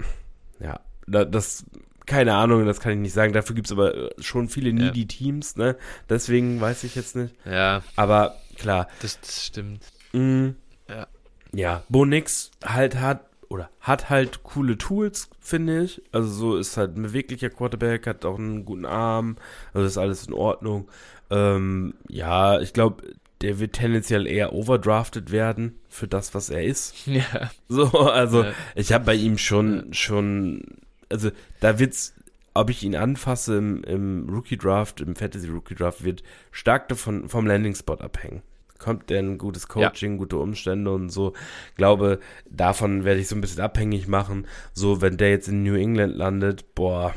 [0.60, 1.66] ja, das
[2.08, 3.34] keine Ahnung, das kann ich nicht sagen.
[3.34, 5.08] Dafür gibt es aber äh, schon viele needy ja.
[5.08, 5.76] Teams, ne?
[6.10, 7.36] Deswegen weiß ich jetzt nicht.
[7.46, 7.84] Ja.
[7.96, 8.88] Aber klar.
[9.02, 9.84] Das, das stimmt.
[10.14, 10.50] Mm,
[10.90, 11.08] ja.
[11.54, 11.84] Ja.
[11.90, 16.02] Bonix halt hat oder hat halt coole Tools, finde ich.
[16.12, 19.38] Also so ist halt ein beweglicher Quarterback, hat auch einen guten Arm,
[19.74, 20.90] also ist alles in Ordnung.
[21.30, 23.04] Ähm, ja, ich glaube,
[23.42, 26.96] der wird tendenziell eher overdrafted werden für das, was er ist.
[27.08, 27.52] Ja.
[27.70, 28.54] So, also ja.
[28.76, 30.64] ich habe bei ihm schon, schon,
[31.12, 32.14] also da wird's,
[32.54, 37.30] ob ich ihn anfasse im, im Rookie Draft, im Fantasy Rookie Draft, wird stark davon
[37.30, 38.42] vom Landing Spot abhängen
[38.78, 40.18] kommt denn gutes Coaching, ja.
[40.18, 41.34] gute Umstände und so.
[41.76, 44.48] Glaube, davon werde ich so ein bisschen abhängig machen.
[44.74, 47.14] So, wenn der jetzt in New England landet, boah.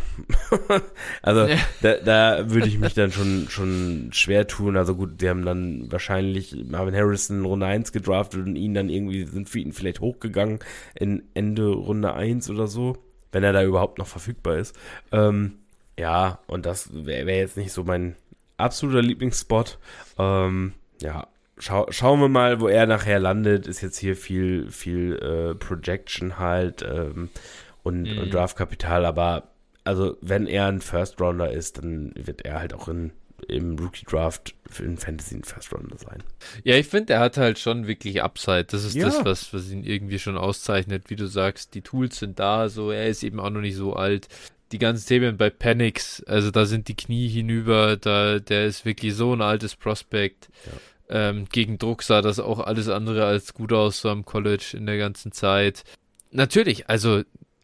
[1.23, 1.57] also, ja.
[1.83, 4.77] da, da würde ich mich dann schon, schon schwer tun.
[4.77, 8.89] Also gut, die haben dann wahrscheinlich Marvin Harrison in Runde 1 gedraftet und ihn dann
[8.89, 10.61] irgendwie, sind für ihn vielleicht hochgegangen
[10.95, 12.97] in Ende Runde 1 oder so.
[13.33, 14.77] Wenn er da überhaupt noch verfügbar ist.
[15.13, 15.59] Ähm,
[15.99, 18.17] ja, und das wäre wär jetzt nicht so mein
[18.57, 19.79] absoluter Lieblingsspot.
[20.19, 21.29] Ähm, ja,
[21.59, 23.67] schau, schauen wir mal, wo er nachher landet.
[23.67, 27.31] Ist jetzt hier viel, viel äh, Projection halt ähm,
[27.83, 28.19] und, mhm.
[28.19, 29.51] und Draftkapital, aber
[29.85, 33.13] also wenn er ein First Rounder ist, dann wird er halt auch in,
[33.49, 36.23] im Rookie Draft in Fantasy ein First Rounder sein.
[36.65, 38.65] Ja, ich finde, er hat halt schon wirklich Upside.
[38.65, 39.07] Das ist ja.
[39.07, 41.11] das, was, was ihn irgendwie schon auszeichnet.
[41.11, 43.95] Wie du sagst, die Tools sind da, so er ist eben auch noch nicht so
[43.95, 44.29] alt.
[44.73, 49.15] Die ganzen Themen bei Panics, also da sind die Knie hinüber, da der ist wirklich
[49.15, 50.49] so ein altes Prospekt.
[50.67, 50.73] Ja
[51.11, 54.87] ähm, gegen Druck sah das auch alles andere als gut aus, so am College in
[54.87, 55.83] der ganzen Zeit.
[56.31, 57.23] Natürlich, also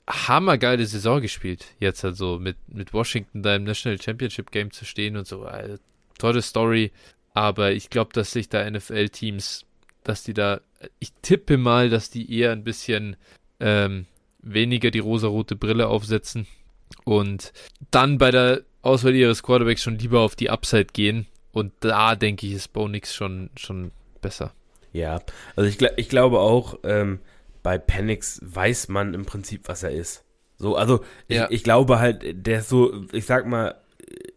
[0.09, 1.67] hammergeile Saison gespielt.
[1.79, 5.43] Jetzt also mit, mit Washington da im National Championship Game zu stehen und so.
[5.45, 5.77] Also,
[6.19, 6.93] tolle Story.
[7.35, 9.67] Aber ich glaube, dass sich da NFL-Teams,
[10.05, 10.61] dass die da,
[10.99, 13.17] ich tippe mal, dass die eher ein bisschen
[13.61, 14.07] ähm,
[14.41, 16.47] weniger die rosarote Brille aufsetzen
[17.05, 17.53] und
[17.91, 22.47] dann bei der Auswahl ihres Quarterbacks schon lieber auf die Upside gehen und da denke
[22.47, 23.91] ich, ist Bo Nix schon, schon
[24.21, 24.53] besser.
[24.93, 25.21] Ja,
[25.57, 27.19] also ich, ich glaube auch, ähm,
[27.67, 30.23] bei Penix weiß man im Prinzip, was er ist.
[30.57, 31.49] So, also ich, ja.
[31.51, 33.75] ich glaube halt, der ist so, ich sag mal,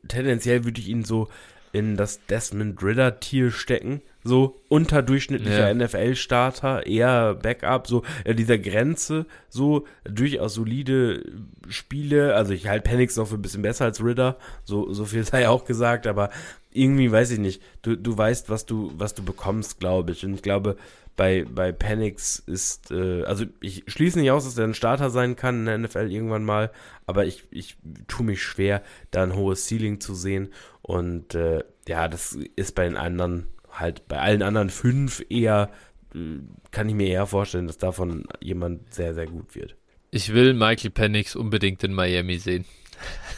[0.08, 1.28] tendenziell würde ich ihn so
[1.72, 4.02] in das Desmond Ritter-Tier stecken.
[4.24, 5.74] So unterdurchschnittlicher ja.
[5.74, 11.24] NFL-Starter, eher Backup, so in dieser Grenze, so durchaus solide
[11.70, 12.36] Spiele.
[12.36, 15.47] Also ich halte Penix noch für ein bisschen besser als Ritter, so, so viel sei
[15.47, 16.30] auch gesagt, aber
[16.72, 17.61] irgendwie weiß ich nicht.
[17.82, 20.26] Du, du weißt, was du, was du bekommst, glaube ich.
[20.26, 20.76] Und ich glaube,
[21.15, 25.36] bei, bei Panix ist, äh, also ich schließe nicht aus, dass er ein Starter sein
[25.36, 26.72] kann in der NFL irgendwann mal,
[27.07, 30.49] aber ich, ich tue mich schwer, da ein hohes Ceiling zu sehen.
[30.82, 33.47] Und äh, ja, das ist bei den anderen
[33.80, 35.70] halt, bei allen anderen fünf eher,
[36.14, 36.40] äh,
[36.72, 39.76] kann ich mir eher vorstellen, dass davon jemand sehr, sehr gut wird.
[40.12, 42.66] Ich will Michael Penix unbedingt in Miami sehen.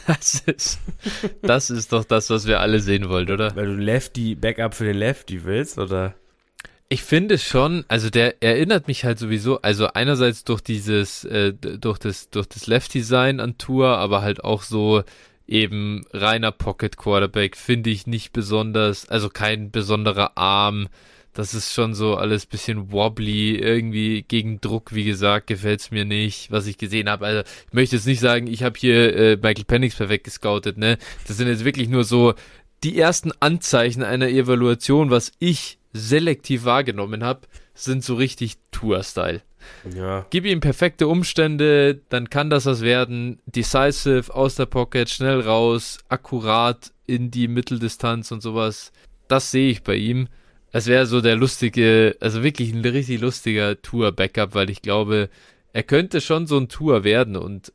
[0.04, 0.80] Das ist,
[1.42, 3.54] das ist doch das, was wir alle sehen wollen, oder?
[3.54, 6.16] Weil du Lefty, Backup für den Lefty willst, oder?
[6.88, 11.98] Ich finde schon, also der erinnert mich halt sowieso, also einerseits durch dieses, äh, durch
[11.98, 15.04] das, durch das Left-Design an Tour, aber halt auch so
[15.52, 20.88] eben reiner Pocket Quarterback, finde ich nicht besonders, also kein besonderer Arm,
[21.34, 26.50] das ist schon so alles bisschen wobbly, irgendwie gegen Druck, wie gesagt, gefällt's mir nicht,
[26.50, 27.24] was ich gesehen habe.
[27.26, 30.98] Also ich möchte jetzt nicht sagen, ich habe hier äh, Michael Penix perfekt gescoutet, ne?
[31.26, 32.34] Das sind jetzt wirklich nur so
[32.82, 39.42] die ersten Anzeichen einer Evaluation, was ich selektiv wahrgenommen habe, sind so richtig Tour-Style.
[39.94, 40.26] Ja.
[40.30, 43.40] Gib ihm perfekte Umstände, dann kann das was werden.
[43.46, 48.92] Decisive, aus der Pocket, schnell raus, akkurat in die Mitteldistanz und sowas.
[49.28, 50.28] Das sehe ich bei ihm.
[50.72, 55.28] Es wäre so der lustige, also wirklich ein richtig lustiger Tour-Backup, weil ich glaube,
[55.72, 57.72] er könnte schon so ein Tour werden und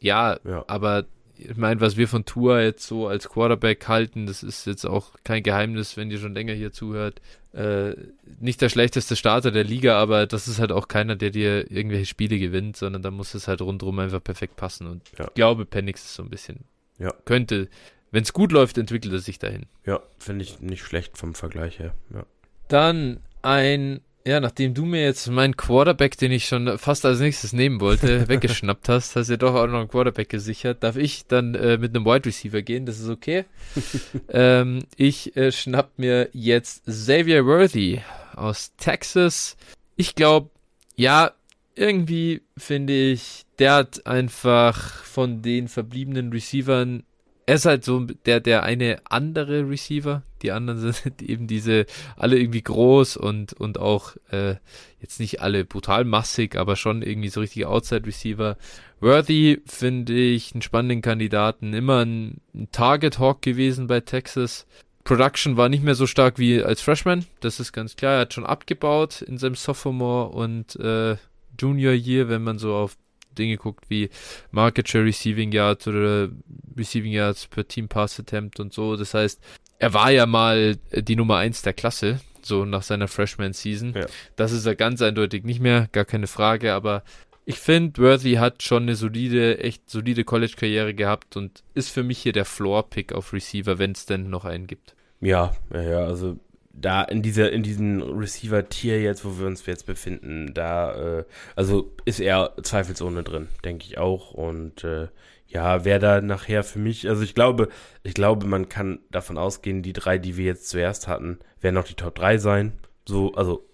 [0.00, 0.64] ja, ja.
[0.66, 1.04] aber
[1.38, 5.12] ich meine, was wir von Tour jetzt so als Quarterback halten, das ist jetzt auch
[5.24, 7.20] kein Geheimnis, wenn ihr schon länger hier zuhört.
[7.52, 7.94] Äh,
[8.40, 12.06] nicht der schlechteste Starter der Liga, aber das ist halt auch keiner, der dir irgendwelche
[12.06, 14.86] Spiele gewinnt, sondern da muss es halt rundherum einfach perfekt passen.
[14.86, 15.26] Und ja.
[15.26, 16.64] ich glaube, Penix ist so ein bisschen,
[16.98, 17.12] ja.
[17.24, 17.68] könnte,
[18.10, 19.66] wenn es gut läuft, entwickelt er sich dahin.
[19.86, 21.94] Ja, finde ich nicht schlecht vom Vergleich her.
[22.12, 22.26] Ja.
[22.68, 27.54] Dann ein, ja, nachdem du mir jetzt meinen Quarterback, den ich schon fast als nächstes
[27.54, 30.82] nehmen wollte, weggeschnappt hast, hast du ja doch auch noch einen Quarterback gesichert.
[30.82, 32.84] Darf ich dann äh, mit einem Wide Receiver gehen?
[32.84, 33.46] Das ist okay.
[34.28, 38.02] ähm, ich äh, schnapp mir jetzt Xavier Worthy
[38.36, 39.56] aus Texas.
[39.96, 40.50] Ich glaube,
[40.94, 41.32] ja,
[41.74, 47.02] irgendwie finde ich, der hat einfach von den verbliebenen Receivern
[47.48, 50.22] er ist halt so der, der eine andere Receiver.
[50.42, 54.56] Die anderen sind eben diese, alle irgendwie groß und, und auch äh,
[55.00, 58.58] jetzt nicht alle brutal massig, aber schon irgendwie so richtige Outside-Receiver.
[59.00, 64.66] Worthy finde ich einen spannenden Kandidaten, immer ein, ein Target Hawk gewesen bei Texas.
[65.04, 68.16] Production war nicht mehr so stark wie als Freshman, das ist ganz klar.
[68.16, 71.16] Er hat schon abgebaut in seinem Sophomore und äh,
[71.58, 72.98] Junior Year, wenn man so auf
[73.38, 74.10] Dinge guckt wie
[74.50, 76.28] Market Share Receiving Yards oder
[76.76, 78.96] Receiving Yards per Team Pass Attempt und so.
[78.96, 79.40] Das heißt,
[79.78, 83.94] er war ja mal die Nummer 1 der Klasse, so nach seiner Freshman Season.
[83.94, 84.06] Ja.
[84.36, 87.02] Das ist er ganz eindeutig nicht mehr, gar keine Frage, aber
[87.44, 92.18] ich finde, Worthy hat schon eine solide, echt solide College-Karriere gehabt und ist für mich
[92.18, 94.94] hier der Floor-Pick auf Receiver, wenn es denn noch einen gibt.
[95.20, 96.38] Ja, ja, ja, also
[96.80, 101.24] da in dieser, in diesem Receiver-Tier jetzt, wo wir uns jetzt befinden, da, äh,
[101.56, 104.32] also ist er zweifelsohne drin, denke ich auch.
[104.32, 105.08] Und äh,
[105.46, 107.68] ja, wer da nachher für mich, also ich glaube,
[108.02, 111.84] ich glaube, man kann davon ausgehen, die drei, die wir jetzt zuerst hatten, werden noch
[111.84, 112.72] die Top 3 sein.
[113.06, 113.66] So, also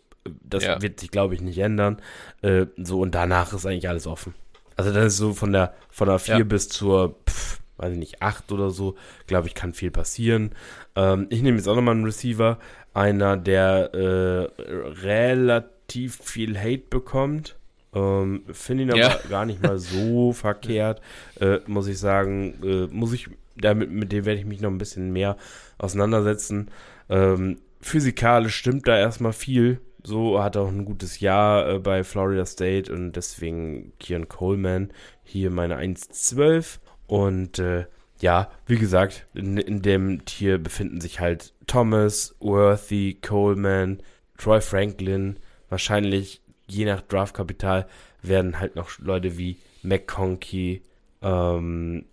[0.43, 0.81] das ja.
[0.81, 2.01] wird sich, glaube ich, nicht ändern.
[2.43, 4.35] Äh, so, und danach ist eigentlich alles offen.
[4.77, 6.45] Also das ist so von der von der 4 ja.
[6.45, 8.97] bis zur, pff, weiß ich nicht, 8 oder so,
[9.27, 10.53] glaube ich, kann viel passieren.
[10.97, 12.59] Ähm, ich nehme jetzt auch nochmal einen Receiver,
[12.93, 14.63] einer, der äh,
[15.03, 17.57] relativ viel Hate bekommt.
[17.95, 19.19] Ähm, Finde ihn aber ja.
[19.29, 21.01] gar nicht mal so verkehrt,
[21.41, 22.55] äh, muss ich sagen.
[22.63, 25.37] Äh, muss ich, damit, mit dem werde ich mich noch ein bisschen mehr
[25.79, 26.71] auseinandersetzen.
[27.09, 29.81] Ähm, physikalisch stimmt da erstmal viel.
[30.03, 34.91] So hat er auch ein gutes Jahr äh, bei Florida State und deswegen Kian Coleman
[35.23, 36.79] hier meine 1,12.
[37.07, 37.87] Und äh,
[38.21, 44.03] ja, wie gesagt, in, in dem Tier befinden sich halt Thomas, Worthy, Coleman,
[44.39, 45.39] Troy Franklin.
[45.69, 47.87] Wahrscheinlich, je nach Draftkapital,
[48.23, 50.83] werden halt noch Leute wie McConkey,
[51.23, 52.07] ähm,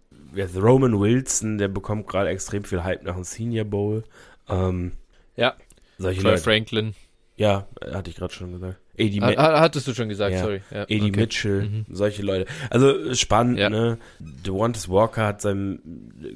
[0.56, 4.04] Roman Wilson, der bekommt gerade extrem viel Hype nach dem Senior Bowl.
[4.50, 4.94] Ähm,
[5.36, 5.56] ja,
[5.98, 6.44] solche Troy Leute.
[6.44, 6.96] Franklin.
[7.36, 8.78] Ja, hatte ich gerade schon gesagt.
[9.02, 10.44] Eddie Hattest du schon gesagt, ja.
[10.44, 10.62] sorry.
[10.72, 11.20] Ja, Eddie okay.
[11.20, 11.86] Mitchell, mhm.
[11.90, 12.46] solche Leute.
[12.70, 13.70] Also spannend, ja.
[13.70, 13.98] ne?
[14.20, 15.80] Devontae Walker hat seinem,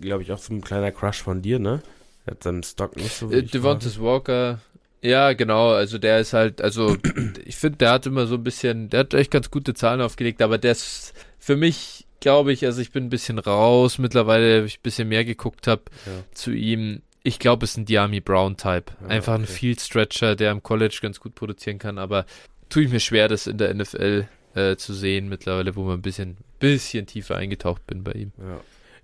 [0.01, 1.81] glaube ich, auch so ein kleiner Crush von dir, ne?
[2.25, 4.59] Er hat seinem Stock nicht so äh, Devontae Walker,
[5.05, 6.97] ja, genau, also der ist halt, also
[7.45, 10.41] ich finde, der hat immer so ein bisschen, der hat echt ganz gute Zahlen aufgelegt,
[10.41, 14.79] aber der ist für mich, glaube ich, also ich bin ein bisschen raus mittlerweile, ich
[14.79, 16.23] ein bisschen mehr geguckt habe ja.
[16.33, 18.93] zu ihm ich glaube, es ist ein Diami Brown-Type.
[19.01, 19.41] Ah, Einfach okay.
[19.41, 22.27] ein Field Stretcher, der im College ganz gut produzieren kann, aber
[22.69, 26.01] tue ich mir schwer, das in der NFL äh, zu sehen mittlerweile, wo man ein
[26.01, 28.31] bisschen, bisschen tiefer eingetaucht bin bei ihm.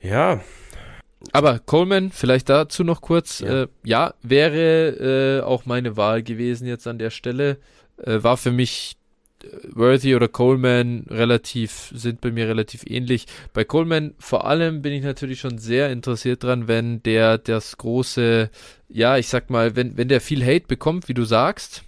[0.02, 0.10] Ja.
[0.10, 0.44] ja.
[1.34, 3.40] Aber Coleman, vielleicht dazu noch kurz.
[3.40, 7.58] Ja, äh, ja wäre äh, auch meine Wahl gewesen jetzt an der Stelle.
[7.98, 8.98] Äh, war für mich
[9.74, 13.26] Worthy oder Coleman relativ, sind bei mir relativ ähnlich.
[13.54, 18.50] Bei Coleman vor allem bin ich natürlich schon sehr interessiert dran, wenn der das große,
[18.90, 21.84] ja, ich sag mal, wenn, wenn der viel Hate bekommt, wie du sagst,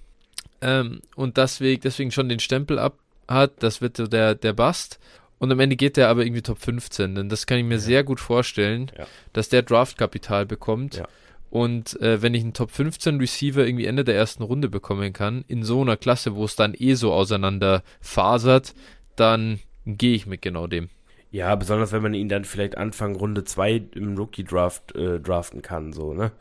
[0.64, 2.98] ähm, und deswegen, deswegen schon den Stempel ab
[3.28, 5.00] hat, das wird so der, der Bust.
[5.40, 7.16] Und am Ende geht der aber irgendwie Top 15.
[7.16, 7.80] Denn das kann ich mir ja.
[7.80, 9.06] sehr gut vorstellen, ja.
[9.34, 10.96] dass der Draftkapital bekommt.
[10.96, 11.08] Ja
[11.54, 15.46] und äh, wenn ich einen Top 15 Receiver irgendwie Ende der ersten Runde bekommen kann,
[15.48, 18.74] in so einer Klasse, wo es dann eh so auseinander fasert,
[19.16, 20.90] dann gehe ich mit genau dem.
[21.30, 25.94] Ja, besonders wenn man ihn dann vielleicht Anfang Runde 2 im Rookie-Draft äh, draften kann,
[25.94, 26.32] so, ne?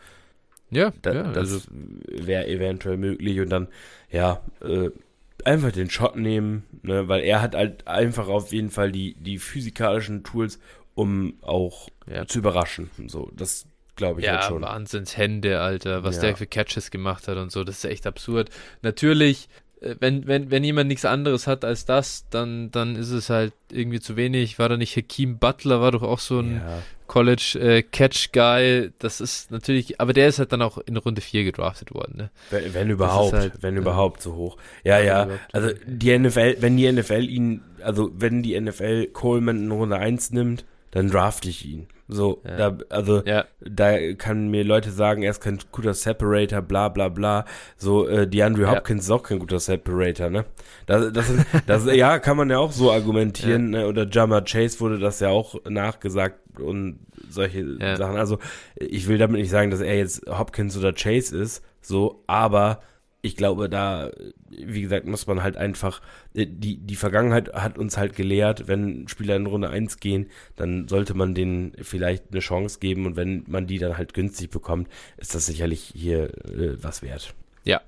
[0.73, 1.69] Ja, da, ja das also.
[1.71, 3.69] wäre eventuell möglich und dann,
[4.11, 4.91] ja, äh,
[5.45, 7.09] einfach den Shot nehmen, ne?
[7.09, 10.59] weil er hat halt einfach auf jeden Fall die, die physikalischen Tools,
[10.95, 12.27] um auch ja.
[12.27, 12.91] zu überraschen.
[13.07, 13.67] So, das,
[13.97, 14.63] glaube ich ja, halt schon.
[14.63, 16.23] Wahnsinnshände, Alter, was ja.
[16.23, 18.51] der für Catches gemacht hat und so, das ist echt absurd.
[18.83, 19.49] Natürlich,
[19.81, 23.53] äh, wenn, wenn, wenn jemand nichts anderes hat als das, dann, dann ist es halt
[23.71, 24.59] irgendwie zu wenig.
[24.59, 26.83] War da nicht Hakeem Butler, war doch auch so ein ja.
[27.13, 28.91] College äh, Catch Guy.
[28.99, 32.31] Das ist natürlich, aber der ist halt dann auch in Runde 4 gedraftet worden, ne?
[32.49, 33.83] Wenn, wenn überhaupt, halt, wenn ja.
[33.83, 34.57] überhaupt so hoch.
[34.83, 35.29] Ja, ja.
[35.53, 40.31] Also die NFL, wenn die NFL ihn, also wenn die NFL Coleman in Runde 1
[40.31, 41.87] nimmt, dann drafte ich ihn.
[42.09, 42.71] So, ja.
[42.71, 43.45] da, also ja.
[43.61, 47.45] da kann mir Leute sagen, er ist kein guter Separator, bla bla bla.
[47.77, 49.15] So, äh, die Andrew Hopkins ja.
[49.15, 50.47] ist auch kein guter Separator, ne?
[50.87, 51.27] Das, das,
[51.67, 53.71] das, ja, kann man ja auch so argumentieren.
[53.71, 53.87] Ne?
[53.87, 58.17] Oder Jama Chase wurde das ja auch nachgesagt und solche Sachen.
[58.17, 58.39] Also,
[58.77, 62.83] ich will damit nicht sagen, dass er jetzt Hopkins oder Chase ist, so, aber
[63.25, 64.11] ich glaube, da,
[64.51, 66.03] wie gesagt, muss man halt einfach,
[66.35, 70.89] äh, die, die Vergangenheit hat uns halt gelehrt, wenn Spieler in Runde 1 gehen, dann
[70.89, 74.89] sollte man denen vielleicht eine Chance geben und wenn man die dann halt günstig bekommt,
[75.17, 77.33] ist das sicherlich hier äh, was wert.
[77.63, 77.81] Ja,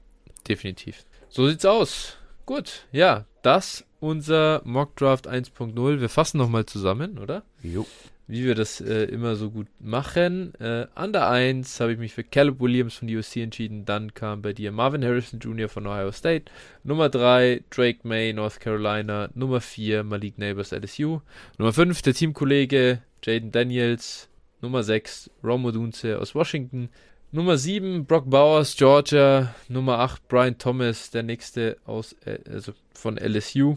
[0.49, 1.05] definitiv.
[1.29, 2.17] So sieht's aus.
[2.47, 6.01] Gut, ja, das unser Mockdraft 1.0.
[6.01, 7.43] Wir fassen nochmal zusammen, oder?
[7.63, 7.87] Jo
[8.27, 10.55] wie wir das äh, immer so gut machen.
[10.59, 13.85] Äh, an der 1 habe ich mich für Caleb Williams von USC entschieden.
[13.85, 15.69] Dann kam bei dir Marvin Harrison Jr.
[15.69, 16.51] von Ohio State.
[16.85, 19.29] Nummer 3 Drake May, North Carolina.
[19.35, 21.21] Nummer 4 Malik Neighbors, LSU.
[21.59, 24.29] Nummer 5 der Teamkollege Jaden Daniels.
[24.63, 26.89] Nummer 6 Romo Dunze aus Washington.
[27.31, 29.55] Nummer 7 Brock Bowers, Georgia.
[29.69, 33.77] Nummer 8 Brian Thomas, der nächste aus, äh, also von LSU.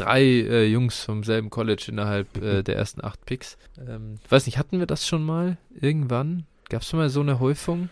[0.00, 3.56] Drei äh, Jungs vom selben College innerhalb äh, der ersten acht Picks.
[3.78, 6.46] Ähm, weiß nicht, hatten wir das schon mal irgendwann?
[6.68, 7.88] Gab es schon mal so eine Häufung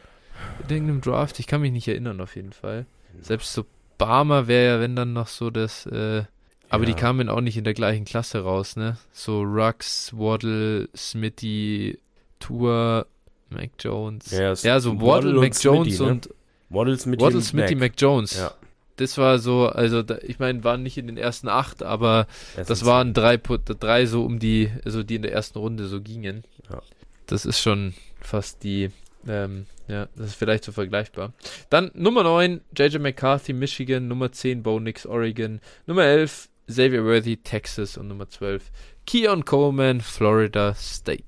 [0.65, 1.39] in irgendeinem Draft?
[1.41, 2.87] Ich kann mich nicht erinnern auf jeden Fall.
[3.21, 3.65] Selbst so
[3.99, 6.23] Barmer wäre ja, wenn dann noch so das, äh,
[6.71, 6.91] aber ja.
[6.91, 8.97] die kamen auch nicht in der gleichen Klasse raus, ne?
[9.13, 11.99] So Rux, Waddle, Smitty,
[12.39, 13.07] Tour,
[13.51, 14.31] Mac Jones.
[14.31, 16.11] Ja, ja so Waddle, Waddle Mac Jones Smitty, ne?
[16.11, 16.29] und
[16.71, 17.91] Waddle, Smitty, Waddle, Smitty Mac.
[17.91, 18.37] Mac Jones.
[18.37, 18.53] Ja.
[18.99, 22.27] Das war so, also da, ich meine, waren nicht in den ersten acht, aber
[22.57, 26.01] das, das waren drei, drei so um die, also die in der ersten Runde so
[26.01, 26.43] gingen.
[26.69, 26.83] Ja.
[27.27, 28.91] Das ist schon fast die,
[29.27, 31.33] ähm, ja, das ist vielleicht so vergleichbar.
[31.71, 34.09] Dann Nummer 9, JJ McCarthy, Michigan.
[34.09, 35.61] Nummer 10, Bo Nix, Oregon.
[35.87, 37.97] Nummer 11, Xavier Worthy, Texas.
[37.97, 38.71] Und Nummer 12,
[39.07, 41.23] Keon Coleman, Florida State.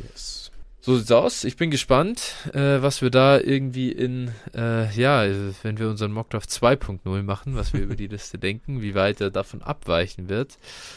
[0.00, 0.37] Yes.
[0.88, 1.44] So sieht's aus.
[1.44, 5.22] Ich bin gespannt, äh, was wir da irgendwie in, äh, ja,
[5.62, 9.28] wenn wir unseren Mockdraft 2.0 machen, was wir über die Liste denken, wie weit er
[9.30, 10.56] davon abweichen wird.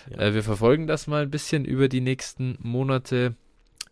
[0.09, 0.27] Ja.
[0.27, 3.35] Äh, wir verfolgen das mal ein bisschen über die nächsten Monate.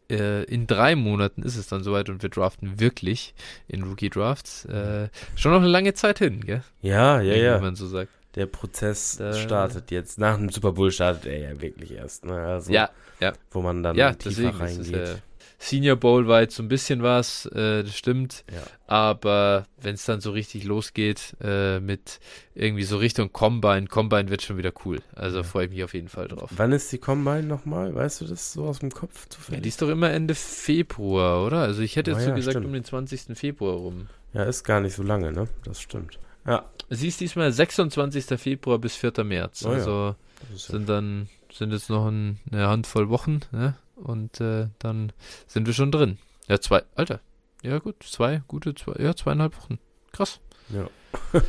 [0.09, 3.33] Äh, in drei Monaten ist es dann soweit und wir draften wirklich
[3.67, 4.63] in Rookie Drafts.
[4.63, 6.63] Äh, schon noch eine lange Zeit hin, gell?
[6.81, 7.55] Ja, ja, ja.
[7.55, 8.13] Wenn man so sagt.
[8.35, 10.17] Der Prozess startet jetzt.
[10.17, 12.23] Nach dem Super Bowl startet er ja wirklich erst.
[12.23, 12.35] Ne?
[12.35, 12.89] Also, ja,
[13.19, 13.33] ja.
[13.51, 15.21] Wo man dann ja, tiefer deswegen, reingeht.
[15.61, 18.45] Senior Bowl war jetzt so ein bisschen was, äh, das stimmt.
[18.51, 18.63] Ja.
[18.87, 22.21] Aber wenn es dann so richtig losgeht äh, mit
[22.55, 24.99] irgendwie so Richtung Combine, Combine wird schon wieder cool.
[25.13, 25.43] Also ja.
[25.43, 26.49] freue ich mich auf jeden Fall drauf.
[26.55, 27.93] Wann ist die Combine nochmal?
[27.93, 29.57] Weißt du das so aus dem Kopf zufällig?
[29.57, 31.59] Ja, die ist doch immer Ende Februar, oder?
[31.59, 32.65] Also ich hätte jetzt oh, so gesagt stimmt.
[32.65, 33.37] um den 20.
[33.37, 34.07] Februar rum.
[34.33, 35.49] Ja, ist gar nicht so lange, ne?
[35.65, 36.19] Das stimmt.
[36.47, 36.65] Ja.
[36.89, 38.39] Sie ist diesmal 26.
[38.39, 39.25] Februar bis 4.
[39.25, 39.65] März.
[39.65, 40.15] Oh, also
[40.55, 43.75] sind dann sind jetzt noch ein, eine Handvoll Wochen, ne?
[44.03, 45.11] Und äh, dann
[45.47, 46.17] sind wir schon drin.
[46.47, 47.19] Ja, zwei, Alter.
[47.61, 49.79] Ja, gut, zwei, gute, zwei, ja, zweieinhalb Wochen.
[50.11, 50.39] Krass.
[50.69, 50.89] Ja.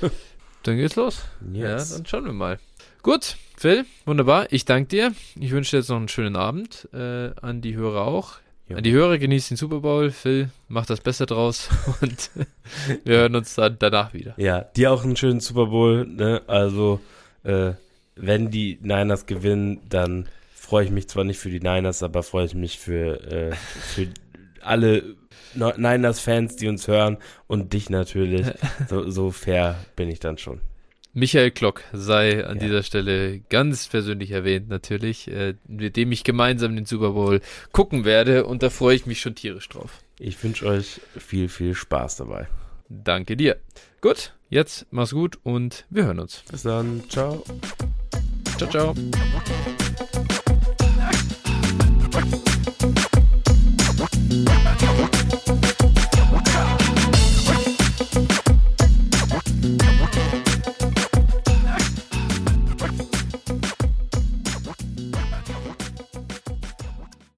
[0.63, 1.25] dann geht's los.
[1.53, 1.91] Yes.
[1.91, 2.59] Ja, dann schauen wir mal.
[3.03, 4.47] Gut, Phil, wunderbar.
[4.51, 5.13] Ich danke dir.
[5.39, 6.89] Ich wünsche dir jetzt noch einen schönen Abend.
[6.93, 8.39] Äh, an die Hörer auch.
[8.69, 8.77] Ja.
[8.77, 10.11] An die Hörer genießt den Super Bowl.
[10.11, 11.69] Phil, mach das Beste draus.
[12.01, 12.31] Und
[13.05, 14.35] wir hören uns dann danach wieder.
[14.37, 16.07] Ja, dir auch einen schönen Super Bowl.
[16.07, 16.43] Ne?
[16.47, 17.01] Also,
[17.43, 17.73] äh,
[18.17, 20.29] wenn die Niners gewinnen, dann
[20.71, 24.07] freue ich mich zwar nicht für die Niners, aber freue ich mich für, äh, für
[24.61, 25.17] alle
[25.55, 27.17] Niners-Fans, die uns hören
[27.49, 28.47] und dich natürlich.
[28.89, 30.61] So, so, fair bin ich dann schon.
[31.13, 32.67] Michael Klock sei an ja.
[32.67, 37.41] dieser Stelle ganz persönlich erwähnt, natürlich, äh, mit dem ich gemeinsam den Super Bowl
[37.73, 39.99] gucken werde und da freue ich mich schon tierisch drauf.
[40.21, 42.47] Ich wünsche euch viel, viel Spaß dabei.
[42.89, 43.57] Danke dir.
[44.01, 46.45] Gut, jetzt mach's gut und wir hören uns.
[46.49, 47.03] Bis dann.
[47.09, 47.43] Ciao.
[48.57, 48.95] Ciao, ciao.